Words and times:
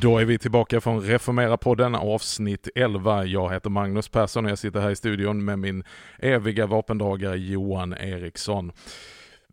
Då 0.00 0.18
är 0.18 0.24
vi 0.24 0.38
tillbaka 0.38 0.80
från 0.80 1.00
Reformera-podden 1.00 1.96
avsnitt 1.96 2.68
11. 2.74 3.24
Jag 3.24 3.52
heter 3.52 3.70
Magnus 3.70 4.08
Persson 4.08 4.44
och 4.44 4.50
jag 4.50 4.58
sitter 4.58 4.80
här 4.80 4.90
i 4.90 4.96
studion 4.96 5.44
med 5.44 5.58
min 5.58 5.84
eviga 6.18 6.66
vapendragare 6.66 7.38
Johan 7.38 7.92
Eriksson. 7.92 8.72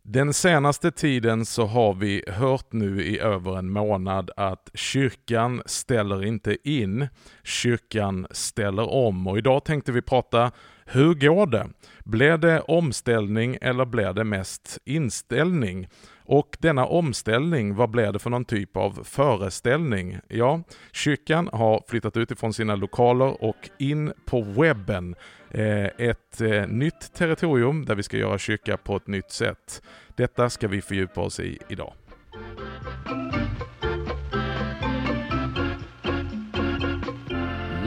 Den 0.04 0.34
senaste 0.34 0.92
tiden 0.92 1.46
så 1.46 1.66
har 1.66 1.94
vi 1.94 2.24
hört 2.28 2.74
nu 2.74 3.04
i 3.04 3.20
över 3.20 3.58
en 3.58 3.70
månad 3.72 4.32
att 4.38 4.70
kyrkan 4.74 5.62
ställer 5.66 6.26
inte 6.26 6.58
in, 6.70 7.08
kyrkan 7.44 8.28
ställer 8.32 8.94
om 8.94 9.28
och 9.28 9.38
idag 9.38 9.66
tänkte 9.66 9.92
vi 9.92 10.02
prata 10.02 10.52
hur 10.86 11.14
går 11.14 11.48
det? 11.48 11.68
Blir 12.04 12.38
det 12.38 12.62
omställning 12.62 13.58
eller 13.62 13.86
blir 13.86 14.14
det 14.14 14.24
mest 14.24 14.80
inställning? 14.86 15.88
Och 16.30 16.58
denna 16.60 16.86
omställning, 16.86 17.76
vad 17.76 17.90
blir 17.90 18.12
det 18.12 18.20
för 18.20 18.30
någon 18.30 18.46
typ 18.46 18.78
av 18.78 19.04
föreställning? 19.04 20.20
Ja, 20.28 20.62
kyrkan 20.92 21.50
har 21.54 21.84
flyttat 21.88 22.18
ut 22.18 22.32
ifrån 22.32 22.54
sina 22.54 22.76
lokaler 22.76 23.44
och 23.44 23.70
in 23.78 24.14
på 24.26 24.42
webben. 24.42 25.16
Eh, 25.52 25.86
ett 25.86 26.42
eh, 26.42 26.68
nytt 26.68 27.14
territorium 27.14 27.86
där 27.86 27.96
vi 27.96 28.04
ska 28.04 28.18
göra 28.18 28.38
kyrka 28.38 28.78
på 28.78 28.96
ett 28.96 29.08
nytt 29.08 29.32
sätt. 29.32 29.82
Detta 30.16 30.50
ska 30.50 30.68
vi 30.68 30.82
fördjupa 30.82 31.22
oss 31.22 31.40
i 31.40 31.60
idag. 31.70 31.94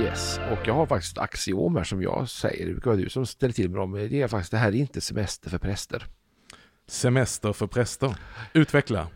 Yes, 0.01 0.41
och 0.53 0.59
jag 0.67 0.75
har 0.75 0.87
faktiskt 0.87 1.17
ett 1.17 1.23
axiom 1.23 1.77
här 1.77 1.85
som 1.85 2.03
jag 2.03 2.29
säger, 2.29 2.67
det 2.67 2.73
brukar 2.73 2.91
vara 2.91 3.01
du 3.01 3.09
som 3.09 3.27
ställer 3.27 3.53
till 3.53 3.71
med 3.71 3.81
dem, 3.81 3.93
det 3.93 4.23
är 4.23 4.29
faktiskt 4.29 4.51
det 4.51 4.59
här 4.59 4.69
är 4.69 4.77
inte 4.77 5.01
semester 5.01 5.51
för 5.51 5.59
präster. 5.59 6.07
Semester 6.91 7.53
för 7.53 7.67
präster. 7.67 8.15
Utveckla. 8.53 9.09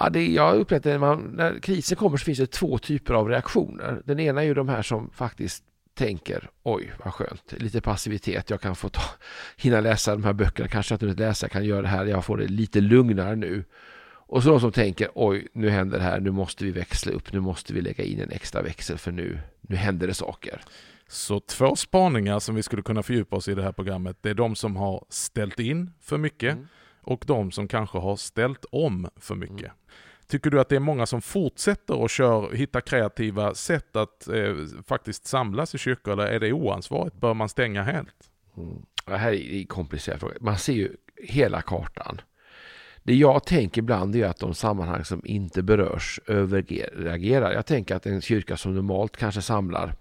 Ja, 0.00 0.10
det, 0.10 0.26
jag 0.26 0.56
upplevde 0.56 0.94
att 0.94 1.18
när 1.32 1.58
krisen 1.58 1.96
kommer 1.96 2.16
så 2.16 2.24
finns 2.24 2.38
det 2.38 2.46
två 2.46 2.78
typer 2.78 3.14
av 3.14 3.28
reaktioner. 3.28 4.02
Den 4.04 4.20
ena 4.20 4.42
är 4.42 4.46
ju 4.46 4.54
de 4.54 4.68
här 4.68 4.82
som 4.82 5.10
faktiskt 5.10 5.64
tänker 5.94 6.50
oj 6.62 6.92
vad 7.04 7.14
skönt, 7.14 7.54
lite 7.56 7.80
passivitet, 7.80 8.50
jag 8.50 8.60
kan 8.60 8.76
få 8.76 8.88
ta, 8.88 9.02
hinna 9.56 9.80
läsa 9.80 10.12
de 10.12 10.24
här 10.24 10.32
böckerna, 10.32 10.68
kanske 10.68 10.94
att 10.94 11.02
jag 11.02 11.10
inte 11.10 11.22
läsa, 11.22 11.48
kan 11.48 11.64
göra 11.64 11.82
det 11.82 11.88
här, 11.88 12.06
jag 12.06 12.24
får 12.24 12.36
det 12.36 12.46
lite 12.46 12.80
lugnare 12.80 13.36
nu. 13.36 13.64
Och 14.04 14.42
så 14.42 14.48
de 14.48 14.60
som 14.60 14.72
tänker 14.72 15.08
oj 15.14 15.48
nu 15.52 15.70
händer 15.70 15.98
det 15.98 16.04
här, 16.04 16.20
nu 16.20 16.30
måste 16.30 16.64
vi 16.64 16.70
växla 16.70 17.12
upp, 17.12 17.32
nu 17.32 17.40
måste 17.40 17.74
vi 17.74 17.80
lägga 17.80 18.04
in 18.04 18.20
en 18.20 18.30
extra 18.30 18.62
växel 18.62 18.98
för 18.98 19.12
nu, 19.12 19.38
nu 19.60 19.76
händer 19.76 20.06
det 20.06 20.14
saker. 20.14 20.60
Så 21.08 21.40
två 21.40 21.76
spaningar 21.76 22.38
som 22.38 22.54
vi 22.54 22.62
skulle 22.62 22.82
kunna 22.82 23.02
fördjupa 23.02 23.36
oss 23.36 23.48
i 23.48 23.54
det 23.54 23.62
här 23.62 23.72
programmet, 23.72 24.16
det 24.20 24.30
är 24.30 24.34
de 24.34 24.54
som 24.54 24.76
har 24.76 25.04
ställt 25.08 25.60
in 25.60 25.90
för 26.00 26.18
mycket 26.18 26.52
mm 26.52 26.66
och 27.02 27.24
de 27.26 27.50
som 27.50 27.68
kanske 27.68 27.98
har 27.98 28.16
ställt 28.16 28.64
om 28.70 29.08
för 29.16 29.34
mycket. 29.34 29.58
Mm. 29.58 29.76
Tycker 30.26 30.50
du 30.50 30.60
att 30.60 30.68
det 30.68 30.76
är 30.76 30.80
många 30.80 31.06
som 31.06 31.22
fortsätter 31.22 31.94
och 31.96 32.10
kör, 32.10 32.52
hittar 32.52 32.80
kreativa 32.80 33.54
sätt 33.54 33.96
att 33.96 34.28
eh, 34.28 34.54
faktiskt 34.86 35.26
samlas 35.26 35.74
i 35.74 35.78
kyrkor 35.78 36.12
eller 36.12 36.26
är 36.26 36.40
det 36.40 36.52
oansvarigt? 36.52 37.16
Bör 37.16 37.34
man 37.34 37.48
stänga 37.48 37.82
helt? 37.82 38.30
Mm. 38.56 38.82
Det 39.06 39.16
här 39.16 39.32
är 39.32 39.60
en 39.60 39.66
komplicerad 39.66 40.20
fråga. 40.20 40.34
Man 40.40 40.58
ser 40.58 40.72
ju 40.72 40.96
hela 41.16 41.62
kartan. 41.62 42.20
Det 43.02 43.14
jag 43.14 43.44
tänker 43.44 43.80
ibland 43.82 44.16
är 44.16 44.26
att 44.26 44.38
de 44.38 44.54
sammanhang 44.54 45.04
som 45.04 45.22
inte 45.24 45.62
berörs 45.62 46.20
överreagerar. 46.26 47.52
Jag 47.52 47.66
tänker 47.66 47.96
att 47.96 48.06
en 48.06 48.20
kyrka 48.20 48.56
som 48.56 48.74
normalt 48.74 49.16
kanske 49.16 49.42
samlar 49.42 49.94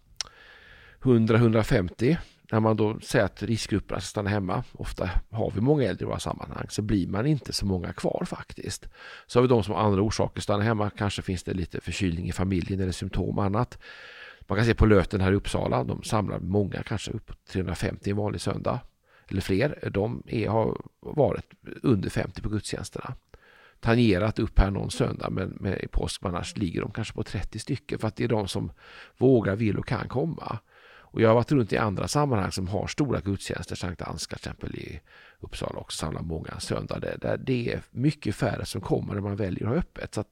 100-150 1.02 2.18
när 2.52 2.60
man 2.60 2.78
då 2.78 3.00
säger 3.00 3.26
att 3.26 3.44
riskgrupperna 3.44 4.00
ska 4.02 4.08
stanna 4.08 4.30
hemma, 4.30 4.64
ofta 4.72 5.10
har 5.30 5.52
vi 5.56 5.62
många 5.62 5.84
äldre 5.84 6.04
i 6.04 6.08
våra 6.08 6.20
sammanhang, 6.20 6.66
så 6.70 6.82
blir 6.82 7.08
man 7.08 7.26
inte 7.26 7.54
så 7.54 7.66
många 7.66 7.94
kvar 7.94 8.24
faktiskt. 8.26 8.88
Så 9.28 9.40
har 9.40 9.42
vi 9.42 9.48
de 9.48 9.64
som 9.64 9.74
har 9.74 9.82
andra 9.82 10.02
orsaker 10.02 10.42
stannar 10.42 10.66
hemma, 10.66 10.90
kanske 10.90 11.22
finns 11.22 11.44
det 11.44 11.54
lite 11.54 11.82
förkylning 11.82 12.30
i 12.30 12.32
familjen 12.32 12.80
eller 12.80 12.92
symptom 12.92 13.38
och 13.38 13.44
annat. 13.44 13.78
Man 14.48 14.58
kan 14.58 14.66
se 14.66 14.74
på 14.74 14.86
Löten 14.86 15.22
här 15.22 15.32
i 15.32 15.36
Uppsala, 15.36 15.84
de 15.84 16.04
samlar 16.04 16.40
många, 16.40 16.84
kanske 16.84 17.12
upp 17.12 17.32
350 17.48 18.10
en 18.10 18.18
vanlig 18.18 18.42
söndag 18.42 18.80
eller 19.28 19.42
fler. 19.42 19.90
De 19.92 20.24
är, 20.28 20.50
har 20.50 20.82
varit 21.00 21.46
under 21.82 22.10
50 22.10 22.42
på 22.42 22.50
gudstjänsterna. 22.50 23.14
Tangerat 23.80 24.40
upp 24.40 24.60
här 24.60 24.72
någon 24.72 24.92
söndag 24.92 25.30
men 25.30 25.50
med 25.50 25.92
påsk, 25.92 26.26
annars 26.26 26.58
ligger 26.58 26.82
de 26.82 26.92
kanske 26.92 27.14
på 27.14 27.24
30 27.24 27.60
stycken 27.60 28.00
för 28.00 28.08
att 28.08 28.16
det 28.16 28.24
är 28.24 28.28
de 28.28 28.48
som 28.48 28.72
vågar, 29.18 29.56
vill 29.56 29.78
och 29.78 29.88
kan 29.88 30.08
komma. 30.08 30.60
Och 31.12 31.22
jag 31.22 31.30
har 31.30 31.36
varit 31.36 31.52
runt 31.52 31.74
i 31.74 31.78
andra 31.78 32.08
sammanhang 32.08 32.52
som 32.52 32.68
har 32.68 32.88
stora 32.88 33.20
gudstjänster, 33.20 33.76
Sankt 33.76 34.02
Anska 34.02 34.36
till 34.36 34.50
exempel 34.50 34.76
i 34.76 35.00
Uppsala 35.40 35.80
också, 35.80 35.98
samlar 35.98 36.22
många 36.22 36.60
söndagar 36.60 37.18
där 37.22 37.38
det 37.38 37.74
är 37.74 37.82
mycket 37.92 38.36
färre 38.36 38.66
som 38.66 38.82
kommer 38.82 39.14
när 39.14 39.22
man 39.22 39.36
väljer 39.36 39.64
att 39.64 39.70
ha 39.70 39.76
öppet. 39.76 40.14
Så 40.14 40.22
att 40.22 40.28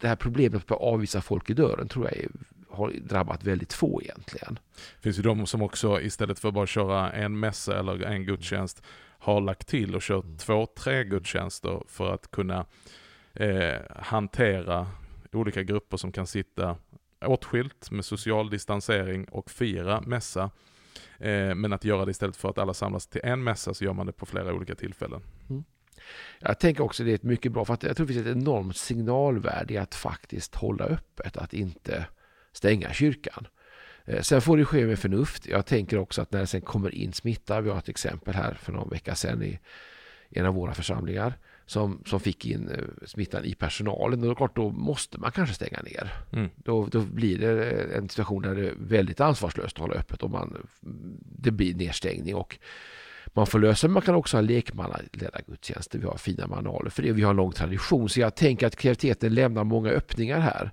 det 0.00 0.08
här 0.08 0.16
problemet 0.16 0.70
att 0.70 0.80
avvisa 0.80 1.20
folk 1.20 1.50
i 1.50 1.54
dörren 1.54 1.88
tror 1.88 2.04
jag 2.04 2.16
är, 2.16 2.28
har 2.70 2.90
drabbat 2.90 3.44
väldigt 3.44 3.72
få 3.72 4.02
egentligen. 4.02 4.58
Det 4.96 5.02
finns 5.02 5.18
ju 5.18 5.22
de 5.22 5.46
som 5.46 5.62
också 5.62 6.00
istället 6.00 6.38
för 6.38 6.48
att 6.48 6.54
bara 6.54 6.66
köra 6.66 7.12
en 7.12 7.40
mässa 7.40 7.78
eller 7.78 8.02
en 8.02 8.24
gudstjänst 8.24 8.82
har 9.18 9.40
lagt 9.40 9.68
till 9.68 9.94
och 9.94 10.02
kört 10.02 10.24
mm. 10.24 10.38
två, 10.38 10.66
tre 10.66 11.04
gudstjänster 11.04 11.82
för 11.88 12.14
att 12.14 12.30
kunna 12.30 12.66
eh, 13.34 13.80
hantera 13.96 14.86
olika 15.32 15.62
grupper 15.62 15.96
som 15.96 16.12
kan 16.12 16.26
sitta 16.26 16.76
åtskilt 17.26 17.90
med 17.90 18.04
social 18.04 18.50
distansering 18.50 19.24
och 19.24 19.50
fira 19.50 20.00
mässa. 20.00 20.50
Eh, 21.18 21.54
men 21.54 21.72
att 21.72 21.84
göra 21.84 22.04
det 22.04 22.10
istället 22.10 22.36
för 22.36 22.48
att 22.48 22.58
alla 22.58 22.74
samlas 22.74 23.06
till 23.06 23.20
en 23.24 23.44
mässa 23.44 23.74
så 23.74 23.84
gör 23.84 23.92
man 23.92 24.06
det 24.06 24.12
på 24.12 24.26
flera 24.26 24.54
olika 24.54 24.74
tillfällen. 24.74 25.22
Mm. 25.50 25.64
Jag 26.38 26.58
tänker 26.58 26.82
också 26.82 27.04
det 27.04 27.10
är 27.10 27.14
ett 27.14 27.22
mycket 27.22 27.52
bra, 27.52 27.64
för 27.64 27.74
att 27.74 27.82
jag 27.82 27.96
tror 27.96 28.06
det 28.06 28.12
finns 28.12 28.26
ett 28.26 28.36
enormt 28.36 28.76
signalvärde 28.76 29.74
i 29.74 29.78
att 29.78 29.94
faktiskt 29.94 30.54
hålla 30.54 30.84
öppet, 30.84 31.36
att 31.36 31.52
inte 31.52 32.06
stänga 32.52 32.92
kyrkan. 32.92 33.46
Eh, 34.04 34.20
sen 34.20 34.40
får 34.40 34.56
det 34.56 34.64
ske 34.64 34.86
med 34.86 34.98
förnuft. 34.98 35.46
Jag 35.46 35.66
tänker 35.66 35.98
också 35.98 36.22
att 36.22 36.32
när 36.32 36.40
det 36.40 36.46
sen 36.46 36.60
kommer 36.60 36.94
in 36.94 37.12
smitta, 37.12 37.60
vi 37.60 37.70
har 37.70 37.78
ett 37.78 37.88
exempel 37.88 38.34
här 38.34 38.54
för 38.54 38.72
någon 38.72 38.90
vecka 38.90 39.14
sedan 39.14 39.42
i 39.42 39.58
en 40.30 40.46
av 40.46 40.54
våra 40.54 40.74
församlingar, 40.74 41.38
som, 41.66 42.02
som 42.06 42.20
fick 42.20 42.46
in 42.46 42.68
eh, 42.68 43.06
smittan 43.06 43.44
i 43.44 43.54
personalen. 43.54 44.30
Och 44.30 44.36
klart, 44.36 44.56
då 44.56 44.70
måste 44.70 45.20
man 45.20 45.32
kanske 45.32 45.54
stänga 45.54 45.82
ner. 45.82 46.12
Mm. 46.32 46.50
Då, 46.56 46.86
då 46.86 47.00
blir 47.00 47.38
det 47.38 47.72
en 47.96 48.08
situation 48.08 48.42
där 48.42 48.54
det 48.54 48.68
är 48.68 48.74
väldigt 48.78 49.20
ansvarslöst 49.20 49.76
att 49.76 49.80
hålla 49.80 49.94
öppet 49.94 50.22
och 50.22 50.30
man, 50.30 50.66
det 51.38 51.50
blir 51.50 51.74
nedstängning. 51.74 52.34
Och 52.34 52.58
man 53.26 53.46
får 53.46 53.58
lösa, 53.58 53.88
man 53.88 54.02
kan 54.02 54.14
också 54.14 54.36
ha 54.36 54.42
lekmannaledda 54.42 55.40
gudstjänster. 55.46 55.98
Vi 55.98 56.06
har 56.06 56.16
fina 56.16 56.46
manualer 56.46 56.90
för 56.90 57.02
det. 57.02 57.12
Vi 57.12 57.22
har 57.22 57.30
en 57.30 57.36
lång 57.36 57.52
tradition. 57.52 58.08
Så 58.08 58.20
jag 58.20 58.34
tänker 58.36 58.66
att 58.66 58.76
kreativiteten 58.76 59.34
lämnar 59.34 59.64
många 59.64 59.90
öppningar 59.90 60.40
här. 60.40 60.70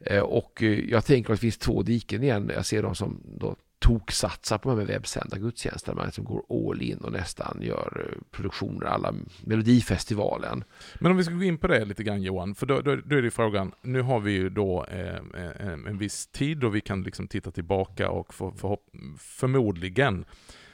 Eh, 0.00 0.22
och 0.22 0.62
eh, 0.62 0.90
jag 0.90 1.04
tänker 1.04 1.32
att 1.32 1.38
det 1.38 1.40
finns 1.40 1.58
två 1.58 1.82
diken 1.82 2.22
igen. 2.22 2.50
Jag 2.54 2.66
ser 2.66 2.82
dem 2.82 2.94
som 2.94 3.22
då 3.38 3.56
toksatsar 3.84 4.58
på 4.58 4.68
de 4.68 4.78
här 4.78 4.86
webbsända 4.86 5.38
gudstjänsterna. 5.38 5.96
Man 5.96 6.06
liksom 6.06 6.24
går 6.24 6.42
all 6.50 6.82
in 6.82 6.98
och 6.98 7.12
nästan 7.12 7.58
gör 7.62 8.06
eh, 8.10 8.22
produktioner 8.30 8.86
alla 8.86 9.14
Melodifestivalen. 9.42 10.64
Men 11.00 11.10
om 11.10 11.16
vi 11.16 11.24
ska 11.24 11.34
gå 11.34 11.42
in 11.42 11.58
på 11.58 11.66
det 11.66 11.84
lite 11.84 12.02
grann 12.02 12.22
Johan, 12.22 12.54
för 12.54 12.66
då, 12.66 12.80
då, 12.80 12.96
då 12.96 13.16
är 13.16 13.22
det 13.22 13.30
frågan, 13.30 13.72
nu 13.82 14.02
har 14.02 14.20
vi 14.20 14.32
ju 14.32 14.48
då 14.48 14.84
eh, 14.84 15.16
eh, 15.34 15.50
eh, 15.60 15.72
en, 15.72 15.98
viss 15.98 16.26
tid 16.26 16.58
då 16.58 16.68
vi 16.68 16.80
kan 16.80 17.02
liksom 17.02 17.28
titta 17.28 17.50
tillbaka 17.50 18.10
och 18.10 18.34
för, 18.34 18.50
för, 18.50 18.78
förmodligen 19.18 20.24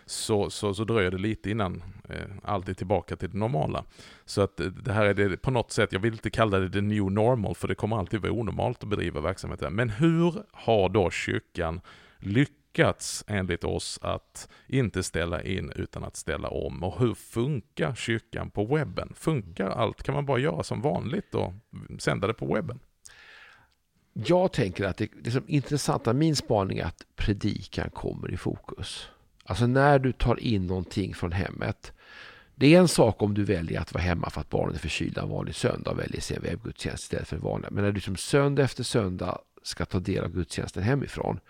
så, 0.07 0.51
så, 0.51 0.75
så 0.75 0.85
dröjer 0.85 1.11
det 1.11 1.19
lite 1.19 1.51
innan 1.51 1.83
eh, 2.09 2.17
allt 2.43 2.69
är 2.69 2.75
tillbaka 2.75 3.17
till 3.17 3.31
det 3.31 3.39
normala. 3.39 3.85
Så 4.25 4.43
att 4.43 4.61
det 4.85 4.93
här 4.93 5.05
är 5.05 5.15
det, 5.15 5.37
på 5.37 5.51
något 5.51 5.73
sätt, 5.73 5.93
jag 5.93 6.01
vill 6.01 6.13
inte 6.13 6.31
kalla 6.31 6.59
det 6.59 6.71
the 6.71 6.81
new 6.81 7.13
normal, 7.13 7.55
för 7.55 7.69
det 7.69 7.75
kommer 7.75 7.97
alltid 7.99 8.21
vara 8.21 8.33
onormalt 8.33 8.83
att 8.83 8.89
bedriva 8.89 9.21
verksamhet 9.21 9.61
där. 9.61 9.71
Men 9.71 9.91
hur 9.91 10.43
har 10.53 10.89
då 10.89 11.11
kyrkan 11.11 11.81
lyckats 12.19 12.60
lyckats 12.71 13.25
enligt 13.27 13.65
oss 13.65 13.99
att 14.03 14.49
inte 14.67 15.03
ställa 15.03 15.43
in 15.43 15.73
utan 15.77 16.05
att 16.05 16.17
ställa 16.17 16.49
om. 16.49 16.83
Och 16.83 17.01
hur 17.01 17.15
funkar 17.15 17.95
kyrkan 17.95 18.51
på 18.51 18.65
webben? 18.65 19.13
Funkar 19.15 19.71
allt? 19.71 20.03
Kan 20.03 20.15
man 20.15 20.27
bara 20.27 20.39
göra 20.39 20.63
som 20.63 20.81
vanligt 20.81 21.35
och 21.35 21.53
sända 21.99 22.27
det 22.27 22.35
på 22.35 22.55
webben? 22.55 22.79
Jag 24.13 24.53
tänker 24.53 24.85
att 24.85 24.97
det, 24.97 25.09
det 25.23 25.31
som 25.31 25.45
intressanta, 25.47 26.13
min 26.13 26.37
spaning 26.37 26.79
är 26.79 26.85
att 26.85 27.07
predikan 27.17 27.91
kommer 27.91 28.31
i 28.31 28.37
fokus. 28.37 29.09
Alltså 29.45 29.67
när 29.67 29.99
du 29.99 30.13
tar 30.13 30.41
in 30.41 30.67
någonting 30.67 31.15
från 31.15 31.33
hemmet. 31.33 31.93
Det 32.55 32.75
är 32.75 32.81
en 32.81 32.89
sak 32.89 33.23
om 33.23 33.35
du 33.35 33.45
väljer 33.45 33.81
att 33.81 33.95
vara 33.95 34.03
hemma 34.03 34.31
för 34.31 34.41
att 34.41 34.51
barnen 34.51 34.75
är 34.75 34.79
förkylda 34.79 35.23
en 35.23 35.29
vanlig 35.29 35.55
söndag 35.55 35.91
och 35.91 35.99
väljer 35.99 36.21
sin 36.21 36.41
webbgudstjänst 36.43 37.03
istället 37.03 37.29
för 37.29 37.37
vanliga. 37.37 37.71
Men 37.71 37.85
när 37.85 37.93
du 37.93 38.01
som 38.01 38.17
söndag 38.17 38.63
efter 38.63 38.83
söndag 38.83 39.39
ska 39.63 39.85
ta 39.85 40.01
del 40.01 40.25
av 40.25 40.31
gudstjänsten 40.31 40.83
hemifrån 40.83 41.41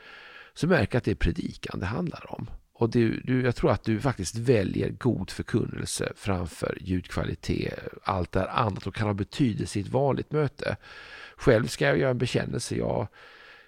så 0.54 0.66
märker 0.66 0.94
jag 0.94 0.98
att 0.98 1.04
det 1.04 1.10
är 1.10 1.14
predikan 1.14 1.80
det 1.80 1.86
handlar 1.86 2.32
om. 2.32 2.50
Och 2.80 2.90
du, 2.90 3.20
du, 3.20 3.42
jag 3.42 3.56
tror 3.56 3.70
att 3.70 3.84
du 3.84 4.00
faktiskt 4.00 4.36
väljer 4.36 4.90
god 4.90 5.30
förkunnelse 5.30 6.12
framför 6.16 6.78
ljudkvalitet, 6.80 7.74
allt 8.02 8.32
det 8.32 8.50
annat 8.50 8.86
och 8.86 8.94
kan 8.94 9.06
ha 9.06 9.14
betydelse 9.14 9.78
i 9.78 9.82
ett 9.82 9.88
vanligt 9.88 10.32
möte. 10.32 10.76
Själv 11.36 11.66
ska 11.66 11.86
jag 11.86 11.98
göra 11.98 12.10
en 12.10 12.18
bekännelse. 12.18 12.76
Jag 12.76 13.08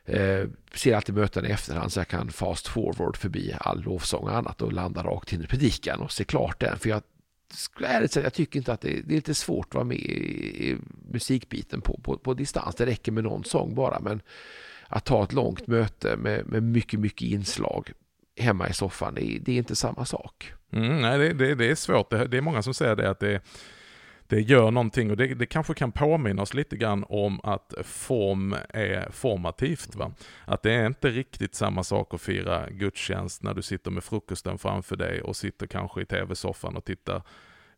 eh, 0.05 0.47
ser 0.75 0.97
alltid 0.97 1.15
möten 1.15 1.47
i 1.47 1.49
efterhand 1.49 1.93
så 1.93 2.01
jag 2.01 2.09
kan 2.09 2.31
fast 2.31 2.69
forward 2.69 3.17
förbi 3.17 3.55
all 3.61 3.83
lovsång 3.83 4.23
och 4.23 4.37
annat 4.37 4.63
och 4.63 4.73
landa 4.73 5.03
rakt 5.03 5.33
in 5.33 5.45
i 5.45 5.47
predikan 5.47 6.01
och 6.01 6.13
se 6.13 6.25
klart 6.25 6.61
den. 6.61 6.79
För 6.79 6.89
jag 6.89 7.03
ärligt 7.85 8.17
jag 8.17 8.35
tycker 8.35 8.59
inte 8.59 8.73
att 8.73 8.81
det, 8.81 8.89
det, 8.89 9.15
är 9.15 9.17
lite 9.17 9.35
svårt 9.35 9.67
att 9.69 9.75
vara 9.75 9.85
med 9.85 9.97
i, 9.97 10.71
i 10.71 10.79
musikbiten 11.11 11.81
på, 11.81 12.01
på, 12.03 12.19
på 12.19 12.35
distans. 12.35 12.75
Det 12.75 12.87
räcker 12.87 13.13
med 13.13 13.25
någon 13.25 13.45
sång 13.45 13.75
bara. 13.75 14.01
Men 14.01 14.21
att 14.93 15.05
ta 15.05 15.25
ett 15.25 15.33
långt 15.33 15.67
möte 15.67 16.17
med, 16.17 16.47
med 16.47 16.63
mycket, 16.63 17.01
mycket 17.01 17.29
inslag 17.29 17.93
hemma 18.37 18.69
i 18.69 18.73
soffan, 18.73 19.15
det 19.15 19.25
är, 19.25 19.41
det 19.41 19.53
är 19.53 19.57
inte 19.57 19.77
samma 19.77 20.05
sak. 20.05 20.53
Mm, 20.73 21.03
nej, 21.03 21.19
det, 21.19 21.33
det, 21.33 21.55
det, 21.55 21.71
är 21.71 21.75
svårt. 21.75 22.11
Det, 22.11 22.27
det, 22.27 22.37
är 22.37 22.41
många 22.41 22.63
som 22.63 22.75
säger 22.75 22.97
det 22.97 23.11
att 23.11 23.21
det, 23.21 23.41
det 24.27 24.41
gör 24.41 24.71
någonting 24.71 25.11
och 25.11 25.17
det, 25.17 25.35
det 25.35 25.47
kanske 25.47 25.75
kan 25.75 25.93
påminna 25.93 26.43
oss 26.43 26.55
lite 26.55 26.77
grann 26.77 27.05
om 27.09 27.41
att 27.43 27.75
form 27.83 28.57
är 28.69 29.11
formativt. 29.11 29.95
Va? 29.95 30.13
Att 30.45 30.63
det 30.63 30.73
är 30.73 30.87
inte 30.87 31.11
riktigt 31.11 31.55
samma 31.55 31.85
sak 31.85 32.15
att 32.15 32.21
fira 32.21 32.71
gudstjänst 32.71 33.43
när 33.43 33.55
du 33.55 33.63
sitter 33.63 33.91
med 33.91 34.05
frukosten 34.05 34.59
framför 34.59 34.97
dig 34.97 35.23
och 35.23 35.37
sitter 35.37 35.67
kanske 35.67 36.03
i 36.03 36.07
tv-soffan 36.07 36.77
och 36.77 36.85
tittar 36.85 37.23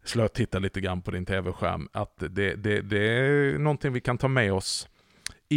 slå 0.04 0.28
titta 0.28 0.58
lite 0.58 0.80
grann 0.80 1.02
på 1.02 1.10
din 1.10 1.26
tv-skärm. 1.26 1.88
Att 1.92 2.16
det, 2.16 2.54
det, 2.54 2.80
det 2.80 3.08
är 3.08 3.58
någonting 3.58 3.92
vi 3.92 4.00
kan 4.00 4.18
ta 4.18 4.28
med 4.28 4.52
oss 4.52 4.88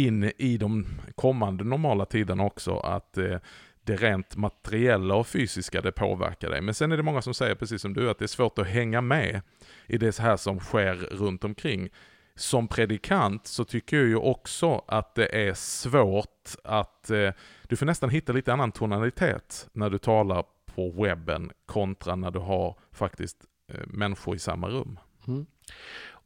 in 0.06 0.32
i 0.38 0.56
de 0.56 0.86
kommande 1.14 1.64
normala 1.64 2.04
tiderna 2.04 2.44
också. 2.44 2.76
Att 2.76 3.18
eh, 3.18 3.38
det 3.88 3.96
rent 3.96 4.36
materiella 4.36 5.14
och 5.14 5.26
fysiska 5.26 5.80
det 5.80 5.92
påverkar 5.92 6.50
dig. 6.50 6.60
Men 6.60 6.74
sen 6.74 6.92
är 6.92 6.96
det 6.96 7.02
många 7.02 7.22
som 7.22 7.34
säger, 7.34 7.54
precis 7.54 7.82
som 7.82 7.94
du, 7.94 8.10
att 8.10 8.18
det 8.18 8.24
är 8.24 8.26
svårt 8.26 8.58
att 8.58 8.66
hänga 8.66 9.00
med 9.00 9.40
i 9.86 9.98
det 9.98 10.18
här 10.18 10.36
som 10.36 10.60
sker 10.60 10.94
runt 10.94 11.44
omkring. 11.44 11.88
Som 12.34 12.68
predikant 12.68 13.46
så 13.46 13.64
tycker 13.64 13.96
jag 13.96 14.06
ju 14.06 14.16
också 14.16 14.84
att 14.88 15.14
det 15.14 15.48
är 15.48 15.54
svårt 15.54 16.54
att, 16.64 17.10
eh, 17.10 17.30
du 17.68 17.76
får 17.76 17.86
nästan 17.86 18.10
hitta 18.10 18.32
lite 18.32 18.52
annan 18.52 18.72
tonalitet 18.72 19.68
när 19.72 19.90
du 19.90 19.98
talar 19.98 20.44
på 20.74 20.90
webben 20.90 21.50
kontra 21.66 22.16
när 22.16 22.30
du 22.30 22.38
har 22.38 22.78
faktiskt 22.92 23.36
eh, 23.72 23.86
människor 23.86 24.36
i 24.36 24.38
samma 24.38 24.68
rum. 24.68 24.98
Mm. 25.28 25.46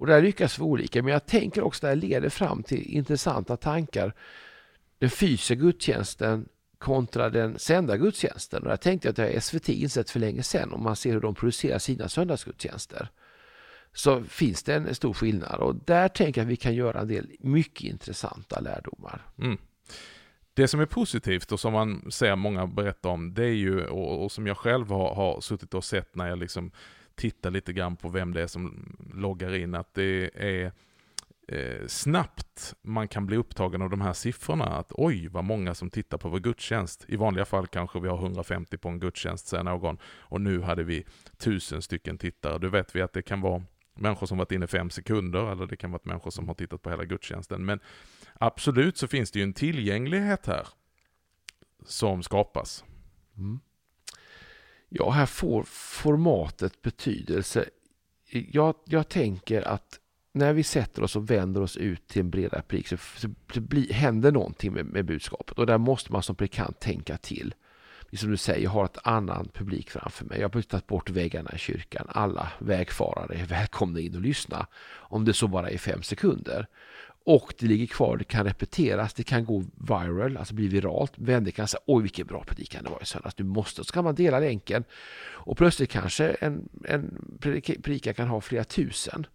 Och 0.02 0.08
där 0.08 0.22
lyckas 0.22 0.58
vi 0.58 0.62
olika, 0.62 1.02
men 1.02 1.12
jag 1.12 1.26
tänker 1.26 1.62
också 1.62 1.86
att 1.86 1.92
det 1.92 2.06
leder 2.06 2.28
fram 2.28 2.62
till 2.62 2.86
intressanta 2.86 3.56
tankar. 3.56 4.14
Den 4.98 5.10
fysiska 5.10 5.54
gudstjänsten 5.54 6.48
kontra 6.78 7.30
den 7.30 7.58
sända 7.58 7.96
gudstjänsten. 7.96 8.62
Och 8.62 8.70
jag 8.70 8.80
tänkte 8.80 9.10
att 9.10 9.16
det 9.16 9.22
har 9.22 9.40
SVT 9.40 9.68
insett 9.68 10.10
för 10.10 10.20
länge 10.20 10.42
sedan 10.42 10.72
om 10.72 10.82
man 10.82 10.96
ser 10.96 11.12
hur 11.12 11.20
de 11.20 11.34
producerar 11.34 11.78
sina 11.78 12.08
söndagsgudstjänster. 12.08 13.08
Så 13.92 14.22
finns 14.22 14.62
det 14.62 14.74
en 14.74 14.94
stor 14.94 15.12
skillnad 15.12 15.60
och 15.60 15.74
där 15.74 16.08
tänker 16.08 16.40
jag 16.40 16.46
att 16.46 16.52
vi 16.52 16.56
kan 16.56 16.74
göra 16.74 17.00
en 17.00 17.08
del 17.08 17.30
mycket 17.40 17.90
intressanta 17.90 18.60
lärdomar. 18.60 19.26
Mm. 19.38 19.58
Det 20.54 20.68
som 20.68 20.80
är 20.80 20.86
positivt 20.86 21.52
och 21.52 21.60
som 21.60 21.72
man 21.72 22.10
ser 22.10 22.36
många 22.36 22.66
berätta 22.66 23.08
om, 23.08 23.34
det 23.34 23.44
är 23.44 23.54
ju, 23.54 23.84
och, 23.86 24.24
och 24.24 24.32
som 24.32 24.46
jag 24.46 24.56
själv 24.56 24.88
har, 24.88 25.14
har 25.14 25.40
suttit 25.40 25.74
och 25.74 25.84
sett 25.84 26.16
när 26.16 26.28
jag 26.28 26.38
liksom 26.38 26.70
titta 27.14 27.50
lite 27.50 27.72
grann 27.72 27.96
på 27.96 28.08
vem 28.08 28.32
det 28.32 28.42
är 28.42 28.46
som 28.46 28.96
loggar 29.14 29.54
in, 29.54 29.74
att 29.74 29.94
det 29.94 30.30
är 30.34 30.72
eh, 31.48 31.86
snabbt 31.86 32.74
man 32.82 33.08
kan 33.08 33.26
bli 33.26 33.36
upptagen 33.36 33.82
av 33.82 33.90
de 33.90 34.00
här 34.00 34.12
siffrorna. 34.12 34.64
Att 34.64 34.92
oj, 34.94 35.28
vad 35.28 35.44
många 35.44 35.74
som 35.74 35.90
tittar 35.90 36.18
på 36.18 36.28
vår 36.28 36.40
gudstjänst. 36.40 37.04
I 37.08 37.16
vanliga 37.16 37.44
fall 37.44 37.66
kanske 37.66 38.00
vi 38.00 38.08
har 38.08 38.18
150 38.18 38.78
på 38.78 38.88
en 38.88 39.00
gudstjänst, 39.00 39.46
säger 39.46 39.64
någon. 39.64 39.98
Och 40.04 40.40
nu 40.40 40.60
hade 40.60 40.84
vi 40.84 41.04
tusen 41.38 41.82
stycken 41.82 42.18
tittare. 42.18 42.58
Då 42.58 42.68
vet 42.68 42.96
vi 42.96 43.02
att 43.02 43.12
det 43.12 43.22
kan 43.22 43.40
vara 43.40 43.62
människor 43.94 44.26
som 44.26 44.38
varit 44.38 44.52
inne 44.52 44.66
fem 44.66 44.90
sekunder, 44.90 45.52
eller 45.52 45.66
det 45.66 45.76
kan 45.76 45.90
vara 45.90 46.02
människor 46.04 46.30
som 46.30 46.48
har 46.48 46.54
tittat 46.54 46.82
på 46.82 46.90
hela 46.90 47.04
gudstjänsten. 47.04 47.64
Men 47.64 47.80
absolut 48.34 48.96
så 48.96 49.08
finns 49.08 49.30
det 49.30 49.38
ju 49.38 49.42
en 49.42 49.52
tillgänglighet 49.52 50.46
här 50.46 50.66
som 51.86 52.22
skapas. 52.22 52.84
Mm. 53.36 53.60
Ja, 54.94 55.10
här 55.10 55.26
får 55.26 55.62
formatet 55.68 56.82
betydelse. 56.82 57.64
Jag, 58.30 58.74
jag 58.84 59.08
tänker 59.08 59.62
att 59.62 59.98
när 60.32 60.52
vi 60.52 60.62
sätter 60.62 61.02
oss 61.02 61.16
och 61.16 61.30
vänder 61.30 61.60
oss 61.60 61.76
ut 61.76 62.08
till 62.08 62.20
en 62.20 62.30
bredare 62.30 62.62
publik 62.62 62.88
så, 62.88 62.96
så, 62.96 63.28
så 63.54 63.60
händer 63.92 64.32
någonting 64.32 64.72
med, 64.72 64.86
med, 64.86 65.04
budskapet 65.04 65.58
och 65.58 65.66
där 65.66 65.78
måste 65.78 66.12
man 66.12 66.22
som 66.22 66.36
predikant 66.36 66.80
tänka 66.80 67.16
till. 67.16 67.54
Som 68.12 68.30
du 68.30 68.36
säger, 68.36 68.64
jag 68.64 68.70
har 68.70 68.84
ett 68.84 68.98
annan 69.04 69.48
publik 69.54 69.90
framför 69.90 70.24
mig. 70.24 70.40
Jag 70.40 70.54
har 70.54 70.62
tagit 70.62 70.86
bort 70.86 71.10
väggarna 71.10 71.50
i 71.54 71.58
kyrkan. 71.58 72.06
Alla 72.08 72.52
vägfarare 72.58 73.34
är 73.34 73.46
välkomna 73.46 74.00
in 74.00 74.14
och 74.14 74.20
lyssna. 74.20 74.66
Om 74.84 75.24
det 75.24 75.32
så 75.32 75.48
bara 75.48 75.70
är 75.70 75.78
fem 75.78 76.02
sekunder. 76.02 76.66
Och 77.24 77.54
det 77.58 77.66
ligger 77.66 77.86
kvar, 77.86 78.16
det 78.16 78.24
kan 78.24 78.44
repeteras, 78.44 79.14
det 79.14 79.22
kan 79.22 79.44
gå 79.44 79.64
viral, 79.74 80.36
alltså 80.36 80.54
bli 80.54 80.68
viralt. 80.68 81.12
Vänner 81.16 81.50
kan 81.50 81.68
säga 81.68 81.80
oj 81.86 82.02
vilken 82.02 82.26
bra 82.26 82.44
predikan 82.44 82.84
det 82.84 82.90
var 82.90 83.02
i 83.02 83.06
söndags, 83.06 83.34
du 83.34 83.44
måste. 83.44 83.84
Så 83.84 83.92
kan 83.92 84.04
man 84.04 84.14
dela 84.14 84.38
länken. 84.38 84.84
Och 85.24 85.56
plötsligt 85.56 85.90
kanske 85.90 86.28
en, 86.28 86.68
en 86.84 87.38
predikan 87.82 88.14
kan 88.14 88.28
ha 88.28 88.40
flera 88.40 88.64
tusen 88.64 89.26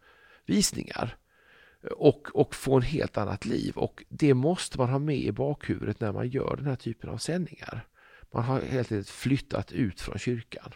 visningar 0.46 1.18
och, 1.92 2.28
och 2.34 2.56
få 2.56 2.76
en 2.76 2.82
helt 2.82 3.18
annat 3.18 3.46
liv. 3.46 3.78
Och 3.78 4.04
det 4.10 4.34
måste 4.34 4.78
man 4.78 4.90
ha 4.90 5.00
med 5.00 5.20
i 5.20 5.32
bakhuvudet 5.32 6.00
när 6.00 6.12
man 6.12 6.30
gör 6.30 6.56
den 6.56 6.66
här 6.66 6.76
typen 6.76 7.10
av 7.10 7.18
sändningar. 7.18 7.88
Man 8.34 8.44
har 8.44 8.62
helt 8.62 8.92
enkelt 8.92 9.10
flyttat 9.10 9.72
ut 9.72 10.02
från 10.02 10.20
kyrkan. 10.20 10.74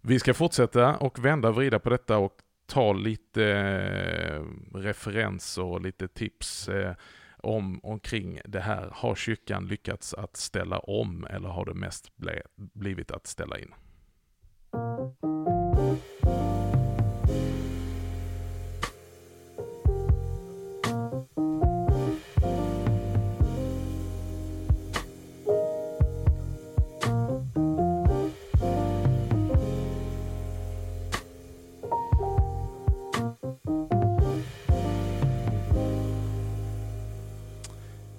Vi 0.00 0.18
ska 0.18 0.34
fortsätta 0.34 0.96
och 0.96 1.24
vända 1.24 1.48
och 1.48 1.54
vrida 1.54 1.78
på 1.78 1.90
detta 1.90 2.18
och 2.18 2.38
ta 2.66 2.92
lite 2.92 3.44
eh, 3.44 4.42
referenser 4.78 5.62
och 5.62 5.80
lite 5.80 6.08
tips 6.08 6.68
eh, 6.68 6.94
om 7.38 7.80
omkring 7.82 8.40
det 8.44 8.60
här. 8.60 8.90
Har 8.92 9.14
kyrkan 9.14 9.66
lyckats 9.66 10.14
att 10.14 10.36
ställa 10.36 10.78
om 10.78 11.26
eller 11.30 11.48
har 11.48 11.64
det 11.64 11.74
mest 11.74 12.12
blivit 12.74 13.10
att 13.10 13.26
ställa 13.26 13.58
in? 13.58 13.74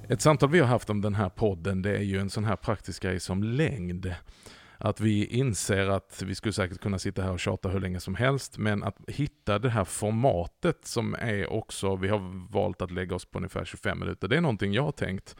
Ett 0.10 0.22
samtal 0.22 0.50
vi 0.50 0.60
har 0.60 0.68
haft 0.68 0.90
om 0.90 1.02
den 1.02 1.16
här 1.16 1.30
podden 1.30 1.82
det 1.82 1.98
är 1.98 2.02
ju 2.02 2.20
en 2.20 2.30
sån 2.30 2.46
här 2.46 2.56
praktisk 2.56 3.04
grej 3.04 3.20
som 3.20 3.44
längd. 3.44 4.14
Att 4.78 5.00
vi 5.00 5.26
inser 5.26 5.90
att 5.90 6.24
vi 6.26 6.36
skulle 6.36 6.54
säkert 6.54 6.82
kunna 6.82 7.00
sitta 7.00 7.22
här 7.22 7.32
och 7.32 7.40
tjata 7.40 7.70
hur 7.70 7.80
länge 7.80 8.00
som 8.00 8.16
helst, 8.16 8.58
men 8.58 8.84
att 8.84 8.98
hitta 9.08 9.60
det 9.60 9.70
här 9.70 9.84
formatet 9.84 10.86
som 10.86 11.16
är 11.20 11.54
också, 11.54 11.96
vi 11.96 12.08
har 12.08 12.52
valt 12.52 12.82
att 12.82 12.92
lägga 12.92 13.16
oss 13.16 13.26
på 13.26 13.40
ungefär 13.40 13.66
25 13.66 14.00
minuter, 14.00 14.28
det 14.28 14.38
är 14.38 14.42
någonting 14.42 14.74
jag 14.74 14.84
har 14.84 14.92
tänkt. 14.92 15.36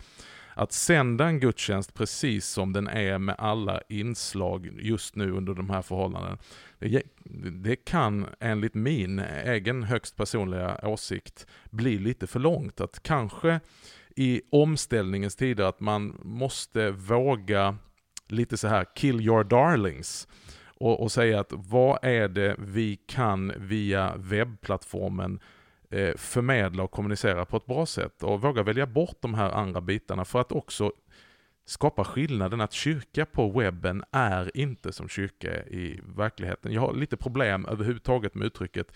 Att 0.54 0.72
sända 0.72 1.26
en 1.26 1.40
gudstjänst 1.40 1.94
precis 1.94 2.48
som 2.48 2.74
den 2.74 2.88
är 2.88 3.18
med 3.18 3.36
alla 3.38 3.82
inslag 3.90 4.70
just 4.82 5.16
nu 5.16 5.32
under 5.32 5.54
de 5.54 5.70
här 5.70 5.82
förhållandena. 5.82 6.38
Det, 6.80 7.04
det 7.52 7.76
kan 7.76 8.28
enligt 8.40 8.74
min 8.74 9.20
egen 9.46 9.84
högst 9.84 10.16
personliga 10.16 10.80
åsikt 10.84 11.48
bli 11.70 11.98
lite 11.98 12.28
för 12.28 12.40
långt. 12.40 12.82
Att 12.82 13.04
kanske 13.04 13.60
i 14.18 14.42
omställningens 14.52 15.36
tider 15.36 15.64
att 15.64 15.80
man 15.80 16.20
måste 16.24 16.92
våga 16.92 17.78
lite 18.28 18.58
så 18.58 18.68
här 18.68 18.86
kill 18.96 19.22
your 19.22 19.44
darlings. 19.44 20.28
Och, 20.80 21.02
och 21.02 21.12
säga 21.12 21.40
att 21.40 21.54
vad 21.56 22.00
är 22.02 22.28
det 22.28 22.56
vi 22.60 22.96
kan 22.96 23.54
via 23.58 24.14
webbplattformen 24.18 25.40
eh, 25.90 26.16
förmedla 26.16 26.84
och 26.84 26.92
kommunicera 26.92 27.46
på 27.46 27.58
ett 27.58 27.66
bra 27.66 27.86
sätt. 27.86 28.24
Och 28.24 28.42
våga 28.42 28.64
välja 28.64 28.86
bort 28.86 29.18
de 29.20 29.34
här 29.34 29.52
andra 29.52 29.82
bitarna 29.82 30.26
för 30.26 30.42
att 30.42 30.52
också 30.52 30.92
skapa 31.66 32.04
skillnaden 32.04 32.62
att 32.62 32.74
kyrka 32.74 33.26
på 33.26 33.50
webben 33.50 34.04
är 34.12 34.58
inte 34.58 34.92
som 34.92 35.10
kyrka 35.10 35.66
i 35.66 36.00
verkligheten. 36.16 36.74
Jag 36.74 36.82
har 36.82 36.94
lite 36.94 37.18
problem 37.18 37.66
överhuvudtaget 37.66 38.36
med 38.36 38.46
uttrycket 38.46 38.92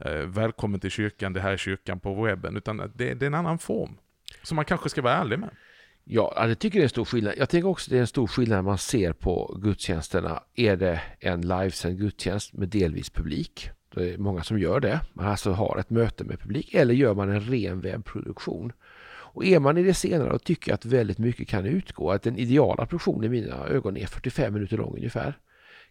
eh, 0.00 0.12
välkommen 0.12 0.80
till 0.80 0.90
kyrkan, 0.90 1.32
det 1.32 1.40
här 1.40 1.52
är 1.52 1.56
kyrkan 1.56 2.00
på 2.00 2.22
webben, 2.22 2.56
utan 2.56 2.76
det, 2.76 3.14
det 3.14 3.22
är 3.22 3.26
en 3.26 3.34
annan 3.34 3.58
form. 3.58 3.96
Som 4.44 4.56
man 4.56 4.64
kanske 4.64 4.88
ska 4.88 5.02
vara 5.02 5.14
ärlig 5.14 5.38
med. 5.38 5.50
Ja, 6.04 6.34
jag 6.48 6.58
tycker 6.58 6.78
det 6.78 6.82
är 6.82 6.84
en 6.84 6.88
stor 6.88 7.04
skillnad. 7.04 7.34
Jag 7.36 7.48
tänker 7.48 7.68
också 7.68 7.90
det 7.90 7.96
är 7.96 8.00
en 8.00 8.06
stor 8.06 8.26
skillnad 8.26 8.56
när 8.56 8.62
man 8.62 8.78
ser 8.78 9.12
på 9.12 9.58
gudstjänsterna. 9.62 10.42
Är 10.54 10.76
det 10.76 11.00
en 11.20 11.40
livesänd 11.40 11.98
gudstjänst 11.98 12.52
med 12.52 12.68
delvis 12.68 13.10
publik? 13.10 13.70
Det 13.94 14.14
är 14.14 14.18
många 14.18 14.42
som 14.42 14.58
gör 14.58 14.80
det. 14.80 15.00
Man 15.12 15.26
alltså 15.26 15.52
har 15.52 15.78
ett 15.78 15.90
möte 15.90 16.24
med 16.24 16.40
publik. 16.40 16.74
Eller 16.74 16.94
gör 16.94 17.14
man 17.14 17.30
en 17.30 17.40
ren 17.40 17.80
webbproduktion? 17.80 18.72
Och 19.34 19.44
är 19.44 19.58
man 19.58 19.78
i 19.78 19.82
det 19.82 19.94
senare 19.94 20.32
och 20.32 20.44
tycker 20.44 20.74
att 20.74 20.84
väldigt 20.84 21.18
mycket 21.18 21.48
kan 21.48 21.66
utgå, 21.66 22.10
att 22.10 22.22
den 22.22 22.38
ideala 22.38 22.86
produktionen 22.86 23.24
i 23.24 23.28
mina 23.28 23.66
ögon 23.66 23.96
är 23.96 24.06
45 24.06 24.54
minuter 24.54 24.76
lång 24.76 24.96
ungefär. 24.96 25.38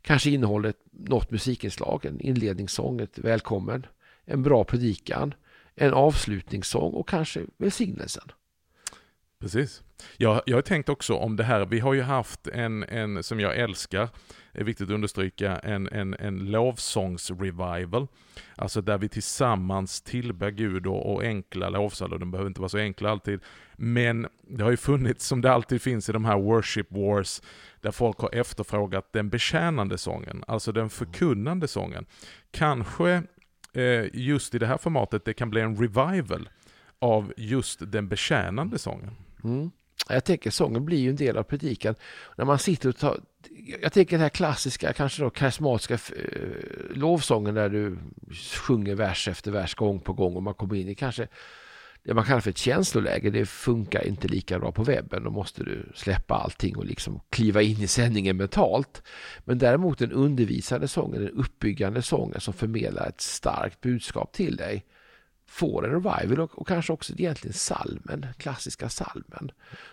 Kanske 0.02 0.30
innehåller 0.30 0.74
något 0.92 1.32
musikinslag, 1.32 2.06
en 2.06 2.20
inledningssång, 2.20 3.02
ett 3.02 3.18
välkommen, 3.18 3.86
en 4.26 4.44
bra 4.44 4.64
predikan, 4.64 5.34
en 5.76 5.94
avslutningssång 5.94 6.94
och 6.94 7.10
kanske 7.10 7.42
välsignelsen. 7.58 8.32
Precis. 9.44 9.84
Jag, 10.18 10.42
jag 10.46 10.58
har 10.58 10.62
tänkt 10.62 10.90
också 10.90 11.14
om 11.14 11.36
det 11.36 11.44
här, 11.44 11.66
vi 11.66 11.80
har 11.80 11.94
ju 11.94 12.02
haft 12.02 12.48
en, 12.48 12.84
en 12.84 13.24
som 13.24 13.40
jag 13.40 13.58
älskar, 13.58 14.10
är 14.52 14.64
viktigt 14.64 14.88
att 14.88 14.94
understryka, 14.94 15.58
en, 15.58 15.88
en, 15.88 16.14
en 16.14 16.52
lovsångsrevival. 16.52 18.08
Alltså 18.56 18.82
där 18.82 18.98
vi 18.98 19.10
tillsammans 19.10 20.02
tillber 20.02 20.52
Gud 20.52 20.88
och, 20.88 21.14
och 21.14 21.24
enkla 21.24 21.70
lovsånger, 21.70 22.18
de 22.18 22.32
behöver 22.32 22.48
inte 22.48 22.62
vara 22.62 22.70
så 22.70 22.78
enkla 22.78 23.12
alltid. 23.12 23.40
Men 23.76 24.28
det 24.42 24.64
har 24.64 24.72
ju 24.72 24.78
funnits, 24.78 25.28
som 25.28 25.42
det 25.42 25.52
alltid 25.52 25.82
finns 25.82 26.10
i 26.10 26.12
de 26.12 26.26
här 26.26 26.38
worship 26.38 26.88
wars, 26.90 27.42
där 27.82 27.92
folk 27.92 28.20
har 28.20 28.36
efterfrågat 28.36 29.14
den 29.14 29.30
betjänande 29.30 29.98
sången, 29.98 30.44
alltså 30.48 30.72
den 30.72 30.90
förkunnande 30.90 31.68
sången. 31.68 32.06
Kanske 32.52 33.24
eh, 33.74 34.06
just 34.14 34.56
i 34.56 34.60
det 34.60 34.68
här 34.68 34.78
formatet 34.78 35.26
det 35.26 35.34
kan 35.34 35.50
bli 35.50 35.62
en 35.62 35.76
revival 35.76 36.50
av 37.00 37.34
just 37.38 37.92
den 37.92 38.08
betjänande 38.08 38.80
sången. 38.80 39.12
Mm. 39.44 39.72
Jag 40.10 40.24
tänker 40.24 40.52
sången 40.52 40.86
blir 40.86 40.98
ju 40.98 41.10
en 41.10 41.16
del 41.16 41.38
av 41.38 41.44
predikan. 41.44 41.96
När 42.38 42.46
man 42.46 42.60
sitter 42.60 42.90
och 42.90 42.98
tar, 42.98 43.20
jag 43.82 43.94
tänker 43.94 44.12
den 44.12 44.22
här 44.22 44.30
klassiska, 44.30 44.94
kanske 44.94 45.24
då 45.24 45.30
karismatiska 45.30 45.94
eh, 45.94 46.96
lovsången 46.96 47.56
där 47.56 47.70
du 47.70 47.98
sjunger 48.56 48.96
vers 48.96 49.28
efter 49.28 49.52
vers 49.52 49.76
gång 49.76 50.00
på 50.00 50.14
gång 50.14 50.36
och 50.36 50.44
man 50.44 50.54
kommer 50.54 50.76
in 50.76 50.90
i 50.90 50.96
kanske 50.96 51.28
det 52.04 52.14
man 52.14 52.26
kallar 52.26 52.40
för 52.40 52.50
ett 52.50 52.58
känsloläge, 52.58 53.30
det 53.30 53.46
funkar 53.46 54.08
inte 54.08 54.28
lika 54.28 54.60
bra 54.60 54.72
på 54.72 54.84
webben. 54.84 55.24
Då 55.24 55.30
måste 55.30 55.64
du 55.64 55.92
släppa 55.96 56.36
allting 56.36 56.78
och 56.78 56.86
liksom 56.86 57.20
kliva 57.30 57.62
in 57.62 57.82
i 57.82 57.88
sändningen 57.88 58.38
mentalt. 58.38 59.04
Men 59.46 59.58
däremot 59.58 60.00
den 60.00 60.12
undervisande 60.12 60.88
sången, 60.88 61.22
den 61.22 61.30
uppbyggande 61.30 62.02
sången 62.02 62.40
som 62.40 62.54
förmedlar 62.54 63.08
ett 63.08 63.22
starkt 63.22 63.82
budskap 63.82 64.34
till 64.34 64.56
dig 64.56 64.86
får 65.54 65.86
en 65.86 65.92
revival 65.92 66.40
och, 66.40 66.60
och, 66.60 66.68
kanske 66.68 66.94
också 66.94 67.14
egentligen 67.14 67.54
salmen, 67.54 68.26
klassiska 68.38 68.90
salmen. 68.90 69.52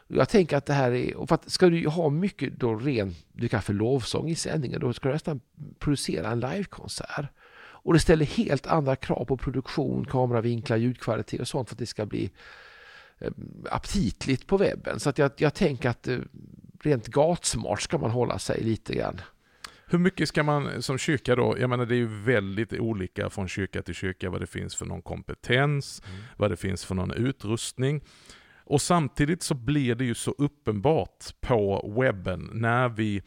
Jag 0.08 0.28
tänker 0.28 0.56
att 0.56 0.66
det 0.66 0.72
här 0.72 0.92
är, 0.92 1.16
och 1.16 1.28
för 1.28 1.34
att 1.34 1.50
ska 1.50 1.68
du 1.68 1.88
ha 1.88 2.10
mycket 2.10 2.56
då 2.56 2.74
ren, 2.74 3.14
du 3.32 3.48
kan 3.48 3.62
för 3.62 3.72
lovsång 3.72 4.28
i 4.28 4.34
sändningen, 4.34 4.80
då 4.80 4.92
ska 4.92 5.08
du 5.08 5.12
nästan 5.12 5.40
producera 5.78 6.30
en 6.30 6.40
livekonsert. 6.40 7.26
Och 7.82 7.92
det 7.92 8.00
ställer 8.00 8.26
helt 8.26 8.66
andra 8.66 8.96
krav 8.96 9.24
på 9.24 9.36
produktion, 9.36 10.04
kameravinklar, 10.04 10.76
ljudkvalitet 10.76 11.40
och 11.40 11.48
sånt 11.48 11.68
för 11.68 11.74
att 11.74 11.78
det 11.78 11.86
ska 11.86 12.06
bli 12.06 12.30
eh, 13.18 13.32
aptitligt 13.70 14.46
på 14.46 14.56
webben. 14.56 15.00
Så 15.00 15.10
att 15.10 15.18
jag, 15.18 15.30
jag 15.36 15.54
tänker 15.54 15.88
att 15.88 16.08
eh, 16.08 16.18
rent 16.82 17.06
gatsmart 17.06 17.82
ska 17.82 17.98
man 17.98 18.10
hålla 18.10 18.38
sig 18.38 18.60
lite 18.62 18.94
grann. 18.94 19.20
Hur 19.92 19.98
mycket 19.98 20.28
ska 20.28 20.42
man 20.42 20.82
som 20.82 20.98
kyrka 20.98 21.36
då, 21.36 21.56
jag 21.58 21.70
menar 21.70 21.86
det 21.86 21.94
är 21.94 21.96
ju 21.96 22.22
väldigt 22.24 22.72
olika 22.72 23.30
från 23.30 23.48
kyrka 23.48 23.82
till 23.82 23.94
kyrka 23.94 24.30
vad 24.30 24.40
det 24.40 24.46
finns 24.46 24.76
för 24.76 24.86
någon 24.86 25.02
kompetens, 25.02 26.02
mm. 26.06 26.20
vad 26.36 26.50
det 26.50 26.56
finns 26.56 26.84
för 26.84 26.94
någon 26.94 27.10
utrustning. 27.10 28.00
Och 28.64 28.82
samtidigt 28.82 29.42
så 29.42 29.54
blir 29.54 29.94
det 29.94 30.04
ju 30.04 30.14
så 30.14 30.34
uppenbart 30.38 31.24
på 31.40 31.92
webben 31.98 32.50
när 32.52 32.88
vi 32.88 33.22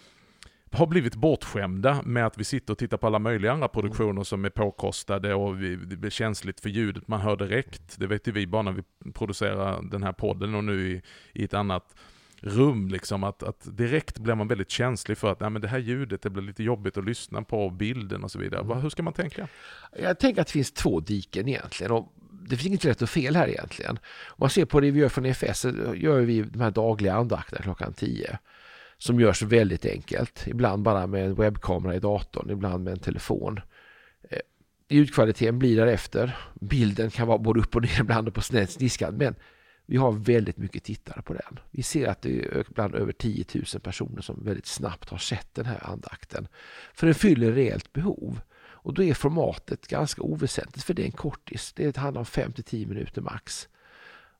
har 0.71 0.87
blivit 0.87 1.15
bortskämda 1.15 2.01
med 2.05 2.25
att 2.25 2.37
vi 2.37 2.43
sitter 2.43 2.73
och 2.73 2.77
tittar 2.77 2.97
på 2.97 3.07
alla 3.07 3.19
möjliga 3.19 3.51
andra 3.51 3.67
produktioner 3.67 4.23
som 4.23 4.45
är 4.45 4.49
påkostade 4.49 5.33
och 5.33 5.61
vi, 5.61 5.75
det 5.75 5.97
blir 5.97 6.09
känsligt 6.09 6.59
för 6.59 6.69
ljudet. 6.69 7.07
Man 7.07 7.21
hör 7.21 7.35
direkt, 7.35 7.99
det 7.99 8.07
vet 8.07 8.27
ju 8.27 8.31
vi 8.31 8.47
bara 8.47 8.61
när 8.61 8.71
vi 8.71 8.83
producerar 9.13 9.81
den 9.81 10.03
här 10.03 10.13
podden 10.13 10.55
och 10.55 10.63
nu 10.63 10.91
i, 10.91 11.01
i 11.33 11.43
ett 11.43 11.53
annat 11.53 11.95
rum 12.43 12.89
liksom 12.89 13.23
att, 13.23 13.43
att 13.43 13.77
direkt 13.77 14.19
blir 14.19 14.35
man 14.35 14.47
väldigt 14.47 14.69
känslig 14.69 15.17
för 15.17 15.31
att 15.31 15.39
nej, 15.39 15.49
men 15.49 15.61
det 15.61 15.67
här 15.67 15.77
ljudet 15.77 16.21
det 16.21 16.29
blir 16.29 16.43
lite 16.43 16.63
jobbigt 16.63 16.97
att 16.97 17.05
lyssna 17.05 17.41
på, 17.41 17.69
bilden 17.69 18.23
och 18.23 18.31
så 18.31 18.39
vidare. 18.39 18.61
Mm. 18.61 18.81
Hur 18.81 18.89
ska 18.89 19.03
man 19.03 19.13
tänka? 19.13 19.47
Jag 19.99 20.19
tänker 20.19 20.41
att 20.41 20.47
det 20.47 20.53
finns 20.53 20.71
två 20.71 20.99
diken 20.99 21.47
egentligen. 21.47 21.91
Och 21.91 22.13
det 22.31 22.55
finns 22.55 22.67
inget 22.67 22.85
rätt 22.85 23.01
och 23.01 23.09
fel 23.09 23.35
här 23.35 23.47
egentligen. 23.47 23.99
Om 24.27 24.37
man 24.37 24.49
ser 24.49 24.65
på 24.65 24.79
det 24.79 24.91
vi 24.91 24.99
gör 24.99 25.09
från 25.09 25.25
EFS 25.25 25.59
så 25.59 25.95
gör 25.95 26.21
vi 26.21 26.41
de 26.41 26.61
här 26.61 26.71
dagliga 26.71 27.13
andakterna 27.13 27.61
klockan 27.61 27.93
10 27.93 28.39
som 28.97 29.19
görs 29.19 29.41
väldigt 29.41 29.85
enkelt. 29.85 30.47
Ibland 30.47 30.83
bara 30.83 31.07
med 31.07 31.25
en 31.25 31.35
webbkamera 31.35 31.95
i 31.95 31.99
datorn, 31.99 32.49
ibland 32.49 32.83
med 32.83 32.93
en 32.93 32.99
telefon. 32.99 33.59
Eh, 34.29 34.39
ljudkvaliteten 34.89 35.59
blir 35.59 35.77
därefter. 35.77 36.37
Bilden 36.53 37.09
kan 37.09 37.27
vara 37.27 37.37
både 37.37 37.59
upp 37.59 37.75
och 37.75 37.81
ner 37.81 37.99
ibland 37.99 38.33
på 38.33 38.41
snett 38.41 38.71
sniskan 38.71 39.17
men 39.17 39.35
vi 39.85 39.97
har 39.97 40.11
väldigt 40.11 40.57
mycket 40.57 40.83
tittare 40.83 41.21
på 41.21 41.33
den. 41.33 41.59
Vi 41.71 41.83
ser 41.83 42.07
att 42.07 42.21
det 42.21 42.45
är 42.45 42.65
ibland 42.69 42.95
över 42.95 43.11
10 43.11 43.45
000 43.53 43.65
personer 43.81 44.21
som 44.21 44.43
väldigt 44.45 44.65
snabbt 44.65 45.09
har 45.09 45.17
sett 45.17 45.53
den 45.53 45.65
här 45.65 45.89
andakten. 45.89 46.47
För 46.93 47.07
den 47.07 47.15
fyller 47.15 47.51
reellt 47.51 47.93
behov. 47.93 48.41
Och 48.83 48.93
då 48.93 49.03
är 49.03 49.13
formatet 49.13 49.87
ganska 49.87 50.21
oväsentligt 50.21 50.83
för 50.83 50.93
det 50.93 51.01
är 51.01 51.05
en 51.05 51.11
kortis. 51.11 51.73
Det 51.75 51.97
handlar 51.97 52.19
om 52.19 52.25
5-10 52.25 52.87
minuter 52.87 53.21
max. 53.21 53.67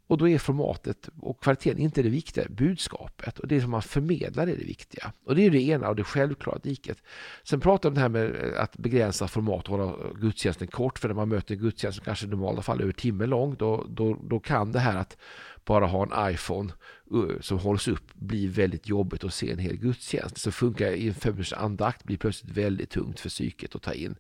Och 0.08 0.18
då 0.18 0.28
är 0.30 0.38
formatet 0.38 1.10
och 1.22 1.44
kvaliteten 1.44 1.80
inte 1.80 2.02
det 2.02 2.10
viktiga, 2.10 2.46
budskapet 2.50 3.40
och 3.40 3.48
det 3.48 3.62
som 3.62 3.72
man 3.72 3.82
förmedlar 3.82 4.44
är 4.44 4.58
det 4.58 4.66
viktiga. 4.66 5.14
Och 5.26 5.36
det 5.36 5.46
är 5.46 5.50
det 5.50 5.62
ena 5.62 5.90
och 5.90 5.96
det 5.96 6.04
självklara 6.04 6.60
diket. 6.60 6.98
Sen 7.44 7.60
pratar 7.60 7.90
vi 7.90 7.92
om 7.92 7.96
det 7.96 8.02
här 8.02 8.10
med 8.10 8.54
eh, 8.54 8.62
att 8.62 8.78
begränsa 8.78 9.28
format 9.28 9.70
och 9.70 9.78
hålla 9.78 10.14
gudstjänsten 10.16 10.68
kort, 10.68 11.00
för 11.00 11.08
när 11.08 11.16
man 11.16 11.30
möter 11.30 11.56
en 11.56 11.62
gudstjänst 11.62 11.96
som 11.98 12.06
kanske 12.06 12.26
i 12.26 12.30
normala 12.30 12.62
fall 12.62 12.80
är 12.80 12.84
över 12.84 12.94
timme 12.94 13.26
lång, 13.26 13.56
då, 13.56 13.86
då, 13.90 14.20
då 14.30 14.40
kan 14.40 14.72
det 14.72 14.80
här 14.80 14.98
att 14.98 15.18
bara 15.66 15.86
ha 15.86 16.04
en 16.04 16.34
iPhone 16.34 16.74
eh, 17.14 17.40
som 17.42 17.60
hålls 17.60 17.88
upp 17.88 18.14
bli 18.14 18.48
väldigt 18.48 18.88
jobbigt 18.88 19.24
att 19.24 19.34
se 19.34 19.52
en 19.52 19.60
hel 19.60 19.78
gudstjänst. 19.78 20.38
Så 20.38 20.52
funkar 20.52 20.92
i 20.92 21.08
en 21.08 21.14
fem 21.14 21.44
andakt 21.56 22.04
blir 22.04 22.18
plötsligt 22.18 22.58
väldigt 22.58 22.90
tungt 22.90 23.20
för 23.20 23.30
psyket 23.30 23.76
att 23.76 23.82
ta 23.82 23.94
in 23.94 24.16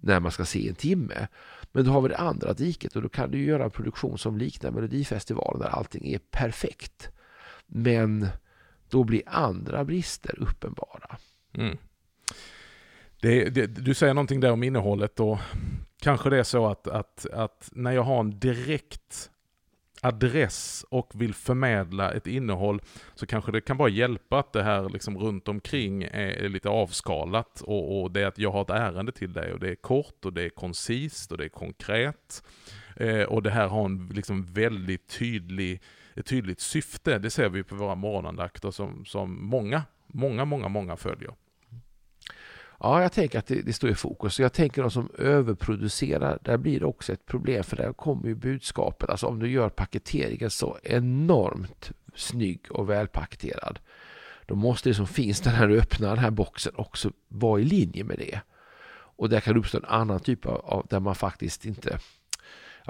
när 0.00 0.20
man 0.20 0.32
ska 0.32 0.44
se 0.44 0.68
en 0.68 0.74
timme. 0.74 1.28
Men 1.72 1.84
då 1.84 1.90
har 1.90 2.00
vi 2.00 2.08
det 2.08 2.16
andra 2.16 2.52
diket 2.52 2.96
och 2.96 3.02
då 3.02 3.08
kan 3.08 3.30
du 3.30 3.44
göra 3.44 3.64
en 3.64 3.70
produktion 3.70 4.18
som 4.18 4.38
liknar 4.38 4.70
Melodifestivalen 4.70 5.60
där 5.60 5.68
allting 5.68 6.12
är 6.12 6.18
perfekt. 6.18 7.08
Men 7.66 8.28
då 8.88 9.04
blir 9.04 9.22
andra 9.26 9.84
brister 9.84 10.42
uppenbara. 10.42 11.16
Mm. 11.54 11.78
Det, 13.20 13.50
det, 13.50 13.66
du 13.66 13.94
säger 13.94 14.14
någonting 14.14 14.40
där 14.40 14.52
om 14.52 14.62
innehållet 14.62 15.20
och 15.20 15.38
kanske 16.00 16.30
det 16.30 16.38
är 16.38 16.42
så 16.42 16.66
att, 16.66 16.88
att, 16.88 17.26
att 17.32 17.68
när 17.72 17.92
jag 17.92 18.02
har 18.02 18.20
en 18.20 18.38
direkt 18.38 19.30
adress 20.02 20.84
och 20.88 21.12
vill 21.14 21.34
förmedla 21.34 22.12
ett 22.12 22.26
innehåll 22.26 22.80
så 23.14 23.26
kanske 23.26 23.52
det 23.52 23.60
kan 23.60 23.76
bara 23.76 23.88
hjälpa 23.88 24.38
att 24.38 24.52
det 24.52 24.62
här 24.62 24.88
liksom 24.88 25.18
runt 25.18 25.48
omkring 25.48 26.02
är 26.02 26.48
lite 26.48 26.68
avskalat 26.68 27.60
och, 27.60 28.02
och 28.02 28.10
det 28.10 28.22
är 28.22 28.26
att 28.26 28.38
jag 28.38 28.50
har 28.50 28.62
ett 28.62 28.70
ärende 28.70 29.12
till 29.12 29.32
dig 29.32 29.52
och 29.52 29.60
det 29.60 29.70
är 29.70 29.74
kort 29.74 30.24
och 30.24 30.32
det 30.32 30.42
är 30.42 30.48
koncist 30.48 31.32
och 31.32 31.38
det 31.38 31.44
är 31.44 31.48
konkret. 31.48 32.42
Eh, 32.96 33.22
och 33.22 33.42
det 33.42 33.50
här 33.50 33.68
har 33.68 33.84
en 33.84 34.10
liksom 34.14 34.44
väldigt 34.44 35.08
tydlig, 35.18 35.82
ett 36.14 36.26
tydligt 36.26 36.60
syfte. 36.60 37.18
Det 37.18 37.30
ser 37.30 37.48
vi 37.48 37.62
på 37.62 37.74
våra 37.74 37.94
morgonandakter 37.94 38.70
som, 38.70 39.04
som 39.04 39.46
många, 39.46 39.82
många, 40.06 40.44
många, 40.44 40.68
många 40.68 40.96
följer. 40.96 41.34
Ja, 42.80 43.02
jag 43.02 43.12
tänker 43.12 43.38
att 43.38 43.46
det, 43.46 43.62
det, 43.62 43.72
står 43.72 43.90
i 43.90 43.94
fokus. 43.94 44.40
Jag 44.40 44.52
tänker 44.52 44.82
de 44.82 44.90
som 44.90 45.10
överproducerar, 45.18 46.38
där 46.42 46.56
blir 46.56 46.80
det 46.80 46.86
också 46.86 47.12
ett 47.12 47.26
problem 47.26 47.64
för 47.64 47.76
där 47.76 47.92
kommer 47.92 48.28
ju 48.28 48.34
budskapet. 48.34 49.10
Alltså 49.10 49.26
om 49.26 49.38
du 49.38 49.50
gör 49.50 49.68
paketeringen 49.68 50.50
så 50.50 50.78
enormt 50.82 51.92
snygg 52.14 52.60
och 52.70 52.90
välpaketerad. 52.90 53.78
Då 54.46 54.54
måste 54.54 54.88
det 54.88 54.94
som 54.94 55.06
finns 55.06 55.40
där 55.40 55.52
när 55.52 55.68
du 55.68 55.78
öppnar 55.78 56.08
den 56.08 56.18
här 56.18 56.30
boxen 56.30 56.72
också 56.76 57.10
vara 57.28 57.60
i 57.60 57.64
linje 57.64 58.04
med 58.04 58.18
det. 58.18 58.40
Och 58.90 59.28
där 59.28 59.40
kan 59.40 59.54
det 59.54 59.60
uppstå 59.60 59.78
en 59.78 59.84
annan 59.84 60.20
typ 60.20 60.46
av, 60.46 60.86
där 60.90 61.00
man 61.00 61.14
faktiskt 61.14 61.64
inte 61.64 61.98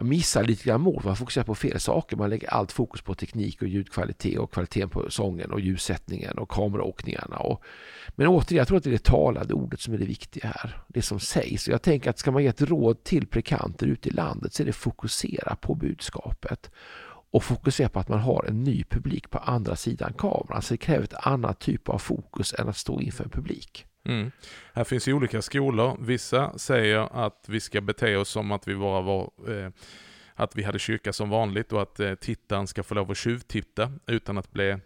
man 0.01 0.09
missar 0.09 0.45
lite 0.45 0.65
grann 0.65 0.81
mål. 0.81 1.03
Man 1.05 1.17
fokuserar 1.17 1.45
på 1.45 1.55
fel 1.55 1.81
saker. 1.81 2.17
Man 2.17 2.31
lägger 2.31 2.49
allt 2.49 2.73
fokus 2.73 3.03
på 3.03 3.15
teknik 3.15 3.63
och 3.63 3.69
ljudkvalitet 3.69 4.39
och 4.39 4.53
kvaliteten 4.53 4.89
på 4.89 5.11
sången 5.11 5.51
och 5.51 5.61
ljussättningen 5.61 6.39
och 6.39 6.51
kameraåkningarna. 6.51 7.37
Och, 7.37 7.63
men 8.09 8.27
återigen, 8.27 8.59
jag 8.59 8.69
tror 8.69 8.79
att 8.79 8.85
det 8.85 8.91
är 8.91 8.93
det 8.93 9.05
talade 9.05 9.55
ordet 9.55 9.81
som 9.81 9.95
är 9.95 9.99
det 9.99 10.05
viktiga 10.05 10.47
här. 10.47 10.83
Det 10.89 11.03
som 11.03 11.21
sägs. 11.21 11.69
Och 11.69 11.73
jag 11.73 11.83
tänker 11.83 12.11
att 12.11 12.19
ska 12.19 12.31
man 12.31 12.43
ge 12.43 12.49
ett 12.49 12.63
råd 12.63 13.05
till 13.05 13.27
prekanter 13.27 13.87
ute 13.87 14.09
i 14.09 14.13
landet 14.13 14.55
så 14.55 14.63
är 14.63 14.67
det 14.67 14.73
fokusera 14.73 15.57
på 15.57 15.75
budskapet 15.75 16.71
och 17.31 17.45
fokusera 17.45 17.89
på 17.89 18.01
att 18.01 18.09
man 18.09 18.21
har 18.21 18.45
en 18.49 18.65
ny 18.65 18.85
publik 18.85 19.31
på 19.31 19.39
andra 19.39 19.77
sidan 19.77 20.13
kameran. 20.13 20.63
Så 20.63 20.75
det 20.75 20.79
kräver 20.79 21.05
ett 21.05 21.27
annat 21.27 21.59
typ 21.59 21.89
av 21.89 21.99
fokus 21.99 22.55
än 22.59 22.69
att 22.69 22.77
stå 22.77 23.01
inför 23.01 23.25
en 23.25 23.31
publik. 23.31 23.87
Mm. 24.09 24.31
Här 24.73 24.85
finns 24.85 25.09
ju 25.09 25.13
olika 25.13 25.43
skolor. 25.43 25.97
Vissa 26.01 26.59
säger 26.59 27.27
att 27.27 27.45
vi 27.49 27.61
ska 27.61 27.81
bete 27.81 28.17
oss 28.17 28.29
som 28.29 28.53
att 28.53 28.69
vi 28.69 28.77
bara 28.77 29.01
var 29.01 29.31
eh, 29.49 29.71
att 30.35 30.57
vi 30.57 30.63
hade 30.63 30.79
kyrka 30.79 31.13
som 31.13 31.31
vanligt 31.31 31.73
och 31.73 31.83
att 31.83 32.01
eh, 32.01 32.15
tittaren 32.15 32.67
ska 32.67 32.83
få 32.83 32.95
lov 32.95 33.11
att 33.11 33.17
tjuvtitta 33.17 33.93
utan 34.07 34.39
att 34.39 34.53
bli 34.53 34.77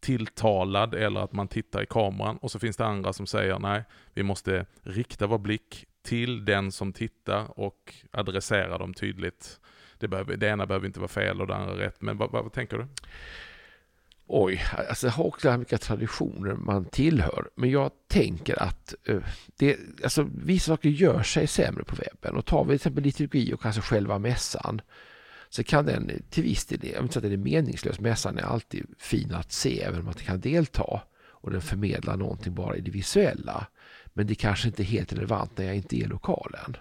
tilltalad 0.00 0.94
eller 0.94 1.20
att 1.20 1.32
man 1.32 1.48
tittar 1.48 1.82
i 1.82 1.86
kameran. 1.86 2.36
Och 2.36 2.50
så 2.50 2.58
finns 2.58 2.76
det 2.76 2.86
andra 2.86 3.12
som 3.12 3.26
säger 3.26 3.58
nej, 3.58 3.84
vi 4.14 4.22
måste 4.22 4.66
rikta 4.82 5.26
vår 5.26 5.38
blick 5.38 5.86
till 6.02 6.44
den 6.44 6.72
som 6.72 6.92
tittar 6.92 7.60
och 7.60 7.94
adressera 8.10 8.78
dem 8.78 8.94
tydligt. 8.94 9.60
Det, 9.98 10.08
behöver, 10.08 10.36
det 10.36 10.48
ena 10.48 10.66
behöver 10.66 10.86
inte 10.86 11.00
vara 11.00 11.08
fel 11.08 11.40
och 11.40 11.46
det 11.46 11.54
andra 11.54 11.78
rätt, 11.78 12.02
men 12.02 12.18
vad, 12.18 12.30
vad 12.30 12.52
tänker 12.52 12.78
du? 12.78 12.86
Oj, 14.26 14.64
alltså 14.88 15.06
jag 15.06 15.12
har 15.12 15.24
också 15.24 15.56
vilka 15.56 15.78
traditioner 15.78 16.54
man 16.54 16.84
tillhör. 16.84 17.48
Men 17.54 17.70
jag 17.70 17.90
tänker 18.08 18.62
att 18.62 18.94
uh, 19.08 19.22
det, 19.56 19.76
alltså, 20.04 20.28
vissa 20.34 20.66
saker 20.72 20.88
gör 20.88 21.22
sig 21.22 21.46
sämre 21.46 21.84
på 21.84 21.96
webben. 21.96 22.36
Och 22.36 22.46
tar 22.46 22.64
vi 22.64 22.68
till 22.68 22.74
exempel 22.74 23.04
liturgi 23.04 23.54
och 23.54 23.62
kanske 23.62 23.80
själva 23.82 24.18
mässan 24.18 24.80
så 25.48 25.64
kan 25.64 25.86
den 25.86 26.22
till 26.30 26.42
viss 26.42 26.66
del, 26.66 26.78
jag 26.82 26.92
vill 26.92 27.02
inte 27.02 27.14
säga 27.14 27.26
att 27.26 27.30
den 27.30 27.32
är 27.32 27.44
meningslös, 27.44 28.00
mässan 28.00 28.38
är 28.38 28.42
alltid 28.42 28.86
fin 28.98 29.34
att 29.34 29.52
se 29.52 29.82
även 29.82 29.98
om 29.98 30.04
man 30.04 30.14
inte 30.14 30.24
kan 30.24 30.40
delta. 30.40 31.02
Och 31.42 31.50
den 31.50 31.60
förmedlar 31.60 32.16
någonting 32.16 32.54
bara 32.54 32.76
i 32.76 32.80
det 32.80 32.90
visuella. 32.90 33.66
Men 34.12 34.26
det 34.26 34.34
kanske 34.34 34.68
inte 34.68 34.82
är 34.82 34.84
helt 34.84 35.12
relevant 35.12 35.58
när 35.58 35.64
jag 35.64 35.76
inte 35.76 35.96
är 35.96 36.04
i 36.04 36.04
lokalen. 36.04 36.76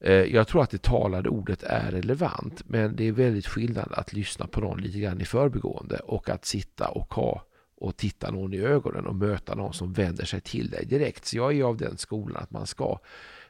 Eh, 0.00 0.12
jag 0.12 0.48
tror 0.48 0.62
att 0.62 0.70
det 0.70 0.82
talade 0.82 1.28
ordet 1.28 1.62
är 1.62 1.90
relevant 1.90 2.62
men 2.66 2.96
det 2.96 3.08
är 3.08 3.12
väldigt 3.12 3.46
skillnad 3.46 3.92
att 3.92 4.12
lyssna 4.12 4.46
på 4.46 4.60
någon 4.60 4.80
lite 4.80 4.98
grann 4.98 5.20
i 5.20 5.24
förbigående 5.24 5.96
och 5.96 6.28
att 6.28 6.44
sitta 6.44 6.88
och 6.88 7.14
ha 7.14 7.42
och 7.78 7.96
titta 7.96 8.30
någon 8.30 8.54
i 8.54 8.58
ögonen 8.58 9.06
och 9.06 9.14
möta 9.14 9.54
någon 9.54 9.72
som 9.72 9.92
vänder 9.92 10.24
sig 10.24 10.40
till 10.40 10.70
dig 10.70 10.86
direkt. 10.86 11.26
Så 11.26 11.36
jag 11.36 11.58
är 11.58 11.64
av 11.64 11.76
den 11.76 11.96
skolan 11.96 12.42
att 12.42 12.50
man 12.50 12.66
ska 12.66 12.98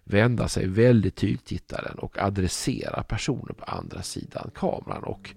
vända 0.05 0.49
sig 0.49 0.67
väldigt 0.67 1.17
tydligt 1.17 1.45
till 1.45 1.59
tittaren 1.59 1.99
och 1.99 2.19
adressera 2.19 3.03
personen 3.03 3.55
på 3.55 3.65
andra 3.65 4.03
sidan 4.03 4.51
kameran 4.55 5.05
och 5.05 5.35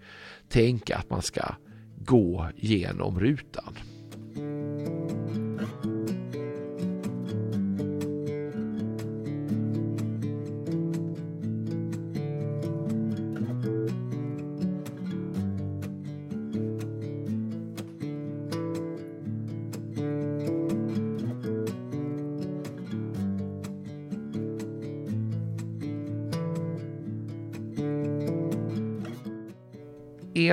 tänka 0.50 0.98
att 0.98 1.10
man 1.10 1.22
ska 1.22 1.56
gå 1.98 2.50
genom 2.56 3.20
rutan. 3.20 3.78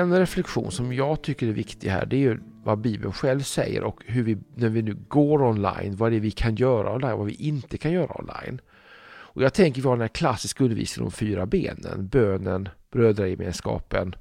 En 0.02 0.18
reflektion 0.18 0.70
som 0.70 0.92
jag 0.92 1.22
tycker 1.22 1.48
är 1.48 1.52
viktig 1.52 1.88
här 1.88 2.06
det 2.06 2.16
är 2.16 2.20
ju 2.20 2.38
vad 2.64 2.80
Bibeln 2.80 3.12
själv 3.12 3.40
säger 3.40 3.84
och 3.84 4.02
hur 4.06 4.22
vi, 4.22 4.38
när 4.54 4.68
vi 4.68 4.82
nu 4.82 4.96
går 5.08 5.42
online, 5.42 5.96
vad 5.96 6.12
det 6.12 6.16
är 6.16 6.20
vi 6.20 6.30
kan 6.30 6.54
göra 6.54 6.94
online 6.94 7.12
och 7.12 7.18
vad 7.18 7.26
vi 7.26 7.34
inte 7.34 7.78
kan 7.78 7.92
göra 7.92 8.20
online. 8.20 8.60
Och 9.36 9.42
jag 9.42 9.54
tänker 9.54 9.82
vi 9.82 9.88
har 9.88 9.96
den 9.96 10.00
här 10.00 10.08
klassiska 10.08 10.64
undervisningen 10.64 11.06
om 11.06 11.12
fyra 11.12 11.46
benen, 11.46 12.08
bönen, 12.08 12.68
brödragemenskapen, 12.92 14.14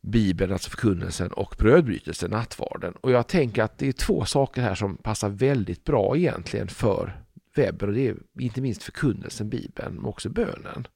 Bibeln, 0.00 0.52
alltså 0.52 0.70
förkunnelsen 0.70 1.32
och 1.32 1.54
brödbrytelsen, 1.58 2.30
nattvarden. 2.30 2.92
Och 2.92 3.10
jag 3.10 3.26
tänker 3.26 3.62
att 3.62 3.78
det 3.78 3.88
är 3.88 3.92
två 3.92 4.24
saker 4.24 4.62
här 4.62 4.74
som 4.74 4.96
passar 4.96 5.28
väldigt 5.28 5.84
bra 5.84 6.16
egentligen 6.16 6.68
för 6.68 7.22
webben 7.54 7.88
och 7.88 7.94
det 7.94 8.08
är 8.08 8.16
inte 8.38 8.60
minst 8.60 8.82
förkunnelsen, 8.82 9.48
Bibeln, 9.48 9.94
men 9.94 10.04
också 10.04 10.28
bönen. 10.28 10.86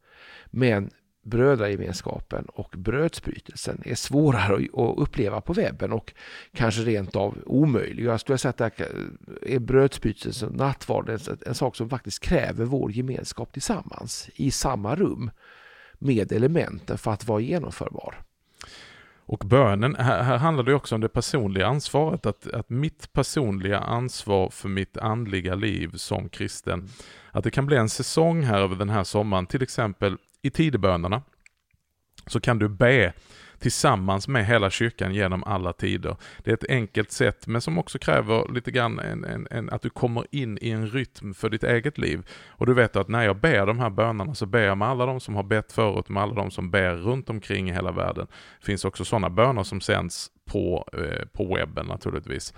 Men 0.47 0.91
brödragemenskapen 1.25 2.45
och 2.45 2.75
brödsbrytelsen 2.77 3.83
är 3.85 3.95
svårare 3.95 4.55
att 4.55 4.99
uppleva 4.99 5.41
på 5.41 5.53
webben 5.53 5.93
och 5.93 6.15
kanske 6.53 6.83
rent 6.83 7.17
av 7.17 7.39
omöjlig. 7.47 8.05
Jag 8.05 8.21
skulle 8.21 8.39
säga 8.39 8.51
att 8.51 8.61
alltså, 8.61 8.85
det 9.43 9.55
är 9.55 9.59
brödsbrytelsen 9.59 10.49
och 10.49 10.55
nattvarden 10.55 11.19
en 11.47 11.55
sak 11.55 11.77
som 11.77 11.91
faktiskt 11.91 12.21
kräver 12.21 12.65
vår 12.65 12.93
gemenskap 12.93 13.53
tillsammans 13.53 14.31
i 14.35 14.51
samma 14.51 14.95
rum 14.95 15.31
med 15.99 16.33
elementen 16.33 16.99
för 16.99 17.11
att 17.11 17.27
vara 17.27 17.41
genomförbar. 17.41 18.15
Och 19.27 19.39
bönen, 19.39 19.97
här, 19.97 20.23
här 20.23 20.39
handlar 20.39 20.65
det 20.65 20.75
också 20.75 20.95
om 20.95 21.01
det 21.01 21.09
personliga 21.09 21.67
ansvaret, 21.67 22.27
att, 22.27 22.47
att 22.47 22.71
mitt 22.71 23.13
personliga 23.13 23.79
ansvar 23.79 24.51
för 24.51 24.69
mitt 24.69 24.97
andliga 24.97 25.55
liv 25.55 25.91
som 25.95 26.29
kristen, 26.29 26.89
att 27.31 27.45
det 27.45 27.51
kan 27.51 27.67
bli 27.67 27.77
en 27.77 27.89
säsong 27.89 28.43
här 28.43 28.61
över 28.61 28.77
den 28.77 28.91
här 28.91 29.05
sommaren, 29.05 29.47
till 29.47 29.63
exempel 29.63 30.17
i 30.45 30.51
tidebönerna 30.51 31.23
så 32.27 32.41
kan 32.41 32.59
du 32.59 32.69
be 32.69 33.13
tillsammans 33.59 34.29
med 34.29 34.47
hela 34.47 34.71
kyrkan 34.71 35.15
genom 35.15 35.45
alla 35.45 35.73
tider. 35.73 36.17
Det 36.39 36.51
är 36.51 36.55
ett 36.55 36.71
enkelt 36.71 37.13
sätt, 37.13 37.47
men 37.47 37.61
som 37.61 37.79
också 37.79 37.99
kräver 37.99 38.53
lite 38.53 38.71
grann 38.71 38.99
en, 38.99 39.25
en, 39.25 39.49
en, 39.51 39.71
att 39.71 39.83
du 39.83 39.91
kommer 39.91 40.27
in 40.31 40.59
i 40.61 40.71
en 40.71 40.87
rytm 40.87 41.35
för 41.35 41.51
ditt 41.51 41.65
eget 41.65 41.99
liv. 41.99 42.29
Och 42.49 42.67
du 42.67 42.75
vet 42.75 42.97
att 42.97 43.09
när 43.09 43.25
jag 43.25 43.37
ber 43.37 43.67
de 43.67 43.79
här 43.79 43.91
bönerna 43.91 44.35
så 44.35 44.47
ber 44.47 44.61
jag 44.61 44.79
med 44.79 44.89
alla 44.89 45.07
de 45.07 45.21
som 45.21 45.35
har 45.35 45.43
bett 45.43 45.73
förut, 45.73 46.09
med 46.09 46.23
alla 46.23 46.35
de 46.35 46.51
som 46.51 46.71
ber 46.71 46.95
runt 46.95 47.31
omkring 47.31 47.71
i 47.71 47.73
hela 47.73 47.93
världen. 47.93 48.27
Det 48.61 48.67
finns 48.67 48.85
också 48.85 49.05
sådana 49.05 49.31
böner 49.31 49.63
som 49.63 49.81
sänds 49.81 50.31
på, 50.45 50.89
eh, 50.93 51.27
på 51.33 51.55
webben 51.55 51.87
naturligtvis. 51.87 52.55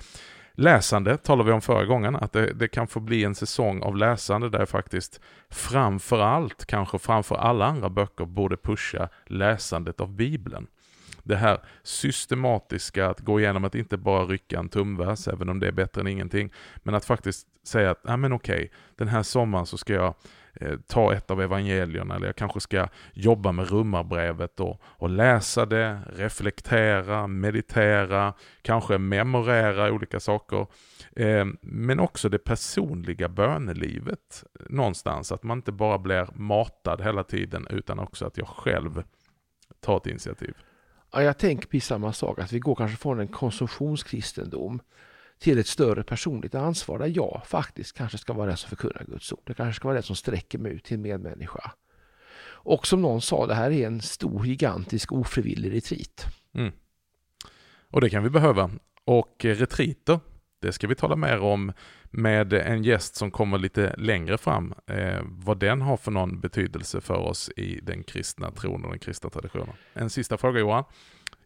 Läsande 0.59 1.17
talade 1.17 1.47
vi 1.47 1.53
om 1.53 1.61
förra 1.61 1.85
gången, 1.85 2.17
att 2.17 2.33
det, 2.33 2.53
det, 2.53 2.69
kan 2.69 2.87
få 2.87 3.01
bli 3.01 3.25
en 3.25 3.35
säsong 3.35 3.83
av 3.83 3.97
läsande 3.97 4.49
där 4.49 4.59
jag 4.59 4.69
faktiskt 4.69 5.21
framför 5.51 6.21
allt, 6.21 6.67
kanske 6.67 6.99
framför 6.99 7.35
alla 7.35 7.67
andra 7.67 7.91
böcker, 7.91 8.25
borde 8.25 8.57
pusha 8.57 9.09
läsandet 9.27 10.01
av 10.01 10.13
Bibeln. 10.13 10.67
Det 11.23 11.37
här 11.37 11.59
systematiska 11.83 13.07
att 13.07 13.21
gå 13.21 13.41
igenom 13.41 13.65
att 13.65 13.75
inte 13.75 13.97
bara 13.97 14.25
rycka 14.25 14.59
en 14.59 14.69
tumvers, 14.69 15.29
även 15.29 15.49
om 15.49 15.61
det 15.61 15.67
är 15.67 15.73
bättre 15.73 16.01
än 16.01 16.07
ingenting, 16.07 16.53
men 16.77 16.95
att 16.95 17.05
faktiskt 17.05 17.47
säga 17.63 17.91
att, 17.91 18.01
ja 18.03 18.17
men 18.17 18.33
okej, 18.33 18.71
den 18.97 19.09
här 19.09 19.23
sommaren 19.23 19.67
så 19.67 19.79
ska 19.79 19.93
jag 19.93 20.15
Eh, 20.61 20.79
ta 20.87 21.15
ett 21.15 21.31
av 21.31 21.43
evangelierna 21.43 22.17
eller 22.17 22.27
jag 22.27 22.37
kanske 22.37 22.61
ska 22.61 22.89
jobba 23.13 23.53
med 23.53 23.71
rummarbrevet 23.71 24.61
och, 24.61 24.81
och 24.83 25.11
läsa 25.11 25.67
det, 25.67 26.01
reflektera, 26.07 27.27
meditera, 27.27 28.35
kanske 28.63 28.99
memorera 28.99 29.93
olika 29.93 30.21
saker. 30.21 30.67
Eh, 31.17 31.47
men 31.61 32.01
också 32.01 32.29
det 32.29 32.39
personliga 32.39 33.29
bönelivet 33.29 34.45
någonstans, 34.69 35.33
att 35.33 35.43
man 35.43 35.59
inte 35.59 35.73
bara 35.73 35.99
blir 35.99 36.29
matad 36.35 37.01
hela 37.01 37.25
tiden 37.25 37.67
utan 37.71 37.99
också 37.99 38.27
att 38.27 38.39
jag 38.39 38.49
själv 38.49 39.03
tar 39.81 39.97
ett 39.97 40.07
initiativ. 40.07 40.55
Ja, 41.13 41.23
jag 41.23 41.39
tänker 41.39 41.69
precis 41.69 41.87
samma 41.87 42.13
sak, 42.13 42.39
att 42.39 42.53
vi 42.53 42.59
går 42.59 42.75
kanske 42.75 42.97
från 42.97 43.21
en 43.21 43.29
konsumtionskristendom 43.29 44.81
till 45.39 45.59
ett 45.59 45.67
större 45.67 46.03
personligt 46.03 46.55
ansvar 46.55 46.99
där 46.99 47.13
jag 47.15 47.43
faktiskt 47.47 47.97
kanske 47.97 48.19
ska 48.19 48.33
vara 48.33 48.47
den 48.47 48.57
som 48.57 48.69
förkunnar 48.69 49.05
Guds 49.09 49.33
ord. 49.33 49.43
Det 49.45 49.55
kanske 49.55 49.77
ska 49.77 49.89
vara 49.89 49.95
den 49.95 50.03
som 50.03 50.17
sträcker 50.17 50.59
mig 50.59 50.73
ut 50.73 50.85
till 50.85 50.95
en 50.95 51.03
medmänniska. 51.03 51.73
Och 52.67 52.87
som 52.87 53.03
någon 53.03 53.21
sa, 53.21 53.47
det 53.47 53.55
här 53.55 53.71
är 53.71 53.87
en 53.87 54.01
stor 54.01 54.47
gigantisk 54.47 55.13
ofrivillig 55.13 55.73
retreat. 55.73 56.27
Mm. 56.55 56.73
Och 57.91 58.01
det 58.01 58.11
kan 58.11 58.23
vi 58.23 58.31
behöva. 58.31 58.71
Och 59.05 59.45
eh, 59.45 59.55
retriter, 59.55 60.21
det 60.61 60.73
ska 60.73 60.87
vi 60.87 60.95
tala 60.95 61.17
mer 61.17 61.39
om 61.39 61.73
med 62.11 62.53
en 62.53 62.83
gäst 62.83 63.17
som 63.17 63.31
kommer 63.31 63.59
lite 63.59 63.95
längre 63.97 64.39
fram. 64.39 64.75
Eh, 64.87 65.21
vad 65.25 65.59
den 65.59 65.83
har 65.83 65.97
för 65.97 66.11
någon 66.11 66.41
betydelse 66.41 67.01
för 67.01 67.19
oss 67.19 67.51
i 67.57 67.81
den 67.83 68.03
kristna 68.03 68.51
tron 68.51 68.85
och 68.85 68.91
den 68.91 68.99
kristna 68.99 69.31
traditionen. 69.31 69.75
En 69.93 70.11
sista 70.11 70.37
fråga 70.37 70.61
Johan. 70.61 70.85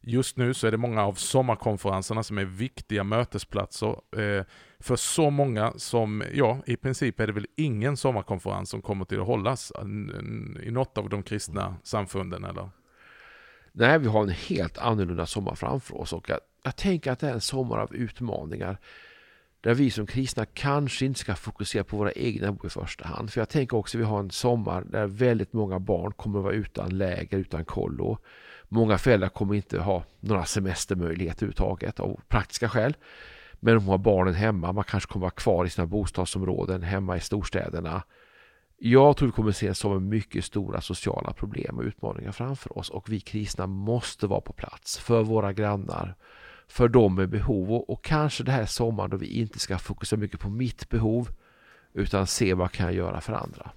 Just 0.03 0.37
nu 0.37 0.55
så 0.55 0.67
är 0.67 0.71
det 0.71 0.77
många 0.77 1.05
av 1.05 1.15
sommarkonferenserna 1.15 2.23
som 2.23 2.39
är 2.39 2.45
viktiga 2.45 3.05
mötesplatser 3.05 3.89
eh, 3.89 4.45
för 4.79 4.97
så 4.97 5.31
många 5.31 5.73
som, 5.77 6.25
ja, 6.33 6.59
i 6.67 6.77
princip 6.77 7.21
är 7.21 7.27
det 7.27 7.33
väl 7.33 7.47
ingen 7.57 7.97
sommarkonferens 7.97 8.71
som 8.71 8.83
kommer 8.83 9.05
till 9.05 9.21
att 9.21 9.27
hållas 9.27 9.73
i 10.63 10.71
något 10.71 10.99
av 10.99 11.09
de 11.09 11.23
kristna 11.23 11.77
samfunden 11.83 12.45
eller? 12.45 12.71
Nej, 13.73 13.99
vi 13.99 14.07
har 14.07 14.23
en 14.23 14.29
helt 14.29 14.79
annorlunda 14.79 15.27
sommar 15.27 15.55
framför 15.55 16.01
oss 16.01 16.13
och 16.13 16.29
jag, 16.29 16.39
jag 16.63 16.77
tänker 16.77 17.13
att 17.13 17.19
det 17.19 17.29
är 17.29 17.33
en 17.33 17.41
sommar 17.41 17.79
av 17.79 17.95
utmaningar 17.95 18.79
där 19.61 19.75
vi 19.75 19.91
som 19.91 20.07
kristna 20.07 20.47
kanske 20.47 21.07
inte 21.07 21.21
ska 21.21 21.35
fokusera 21.35 21.85
på 21.85 21.97
våra 21.97 22.13
egna 22.13 22.53
behov 22.53 22.67
i 22.67 22.71
första 22.71 23.09
hand. 23.09 23.33
För 23.33 23.41
jag 23.41 23.49
tänker 23.49 23.77
också 23.77 23.99
att 23.99 24.01
vi 24.01 24.05
har 24.05 24.21
en 24.21 24.31
sommar 24.31 24.85
där 24.85 25.07
väldigt 25.07 25.53
många 25.53 25.79
barn 25.79 26.13
kommer 26.13 26.39
att 26.39 26.45
vara 26.45 26.55
utan 26.55 26.99
läger, 26.99 27.39
utan 27.39 27.65
kollo. 27.65 28.19
Många 28.73 28.99
föräldrar 28.99 29.29
kommer 29.29 29.55
inte 29.55 29.81
ha 29.81 30.05
några 30.21 30.45
semestermöjligheter 30.45 31.47
överhuvudtaget 31.47 32.01
av 32.01 32.21
praktiska 32.29 32.69
skäl. 32.69 32.97
Men 33.61 33.75
de 33.75 33.89
har 33.89 33.99
barnen 33.99 34.35
hemma, 34.35 34.73
man 34.73 34.85
kanske 34.85 35.13
kommer 35.13 35.25
vara 35.25 35.31
kvar 35.31 35.65
i 35.65 35.71
sina 35.71 35.87
bostadsområden 35.87 36.83
hemma 36.83 37.17
i 37.17 37.21
storstäderna. 37.21 38.03
Jag 38.79 39.17
tror 39.17 39.29
vi 39.29 39.33
kommer 39.33 39.53
se 39.53 39.75
som 39.75 40.09
mycket 40.09 40.45
stora 40.45 40.81
sociala 40.81 41.33
problem 41.33 41.79
och 41.79 41.85
utmaningar 41.85 42.33
framför 42.33 42.79
oss 42.79 42.91
och 42.91 43.09
vi 43.09 43.21
kristna 43.21 43.67
måste 43.67 44.27
vara 44.27 44.41
på 44.41 44.53
plats 44.53 44.99
för 44.99 45.23
våra 45.23 45.53
grannar, 45.53 46.15
för 46.69 46.89
dem 46.89 47.15
med 47.15 47.29
behov 47.29 47.73
och, 47.73 47.91
och 47.91 48.05
kanske 48.05 48.45
det 48.45 48.53
här 48.53 48.67
sommaren 48.67 49.11
då 49.11 49.17
vi 49.17 49.41
inte 49.41 49.59
ska 49.59 49.79
fokusera 49.79 50.21
mycket 50.21 50.41
på 50.41 50.51
mitt 50.51 50.89
behov 50.89 51.29
utan 51.93 52.27
se 52.27 52.55
vad 52.55 52.73
kan 52.73 52.87
jag 52.87 52.95
göra 52.95 53.21
för 53.21 53.33
andra. 53.33 53.71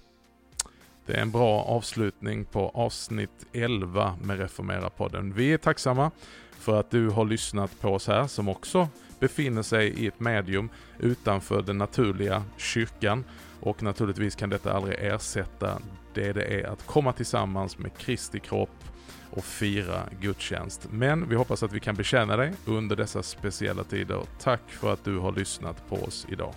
Det 1.06 1.12
är 1.12 1.22
en 1.22 1.30
bra 1.30 1.62
avslutning 1.62 2.44
på 2.44 2.68
avsnitt 2.74 3.46
11 3.52 4.16
med 4.22 4.40
Reformera-podden. 4.40 5.32
Vi 5.32 5.52
är 5.52 5.58
tacksamma 5.58 6.10
för 6.58 6.80
att 6.80 6.90
du 6.90 7.08
har 7.08 7.24
lyssnat 7.24 7.80
på 7.80 7.88
oss 7.88 8.06
här 8.06 8.26
som 8.26 8.48
också 8.48 8.88
befinner 9.18 9.62
sig 9.62 9.88
i 9.88 10.06
ett 10.06 10.20
medium 10.20 10.68
utanför 10.98 11.62
den 11.62 11.78
naturliga 11.78 12.42
kyrkan. 12.56 13.24
Och 13.60 13.82
naturligtvis 13.82 14.34
kan 14.34 14.50
detta 14.50 14.72
aldrig 14.72 14.98
ersätta 15.00 15.78
det 16.14 16.32
det 16.32 16.60
är 16.60 16.66
att 16.66 16.86
komma 16.86 17.12
tillsammans 17.12 17.78
med 17.78 17.96
Kristi 17.98 18.40
kropp 18.40 18.84
och 19.30 19.44
fira 19.44 20.02
gudstjänst. 20.20 20.88
Men 20.90 21.28
vi 21.28 21.34
hoppas 21.34 21.62
att 21.62 21.72
vi 21.72 21.80
kan 21.80 21.94
betjäna 21.94 22.36
dig 22.36 22.52
under 22.64 22.96
dessa 22.96 23.22
speciella 23.22 23.84
tider. 23.84 24.20
Tack 24.40 24.62
för 24.68 24.92
att 24.92 25.04
du 25.04 25.18
har 25.18 25.32
lyssnat 25.32 25.88
på 25.88 25.96
oss 25.96 26.26
idag. 26.30 26.54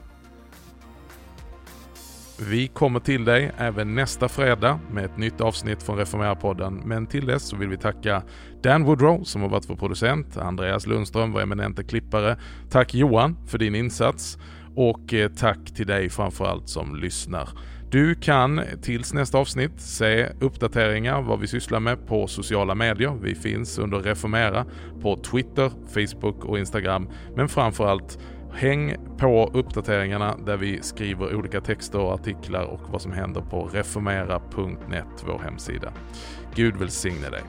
Vi 2.40 2.68
kommer 2.68 3.00
till 3.00 3.26
dig 3.26 3.52
även 3.58 3.96
nästa 3.96 4.28
fredag 4.28 4.80
med 4.92 5.06
ett 5.06 5.18
nytt 5.18 5.42
avsnitt 5.42 5.84
från 5.84 5.98
Reformera-podden. 5.98 6.82
Men 6.86 7.08
till 7.08 7.26
dess 7.26 7.44
så 7.44 7.56
vill 7.56 7.70
vi 7.70 7.78
tacka 7.78 8.24
Dan 8.64 8.84
Woodrow 8.84 9.24
som 9.24 9.42
har 9.42 9.50
varit 9.50 9.70
vår 9.70 9.76
producent, 9.76 10.38
Andreas 10.38 10.88
Lundström, 10.88 11.32
vår 11.32 11.42
eminente 11.42 11.84
klippare. 11.84 12.38
Tack 12.70 12.94
Johan 12.94 13.38
för 13.48 13.58
din 13.58 13.76
insats 13.76 14.38
och 14.76 15.14
eh, 15.14 15.32
tack 15.32 15.74
till 15.76 15.88
dig 15.88 16.10
framförallt 16.10 16.70
som 16.70 16.96
lyssnar. 16.96 17.50
Du 17.92 18.16
kan 18.16 18.62
tills 18.82 19.14
nästa 19.14 19.38
avsnitt 19.38 19.82
se 19.82 20.28
uppdateringar 20.40 21.22
vad 21.22 21.40
vi 21.40 21.48
sysslar 21.48 21.80
med 21.80 22.08
på 22.08 22.28
sociala 22.28 22.76
medier. 22.76 23.18
Vi 23.22 23.36
finns 23.36 23.78
under 23.80 24.00
Reformera 24.00 24.66
på 25.02 25.16
Twitter, 25.16 25.72
Facebook 25.94 26.46
och 26.46 26.60
Instagram. 26.60 27.10
Men 27.36 27.50
framförallt 27.50 28.20
Häng 28.54 28.96
på 29.18 29.50
uppdateringarna 29.54 30.38
där 30.46 30.58
vi 30.58 30.82
skriver 30.82 31.36
olika 31.36 31.62
texter 31.62 32.00
och 32.00 32.14
artiklar 32.14 32.64
och 32.64 32.82
vad 32.92 33.02
som 33.02 33.12
händer 33.12 33.42
på 33.42 33.70
reformera.net, 33.74 35.24
vår 35.28 35.40
hemsida. 35.40 35.94
Gud 36.56 36.76
välsigne 36.76 37.30
dig. 37.30 37.42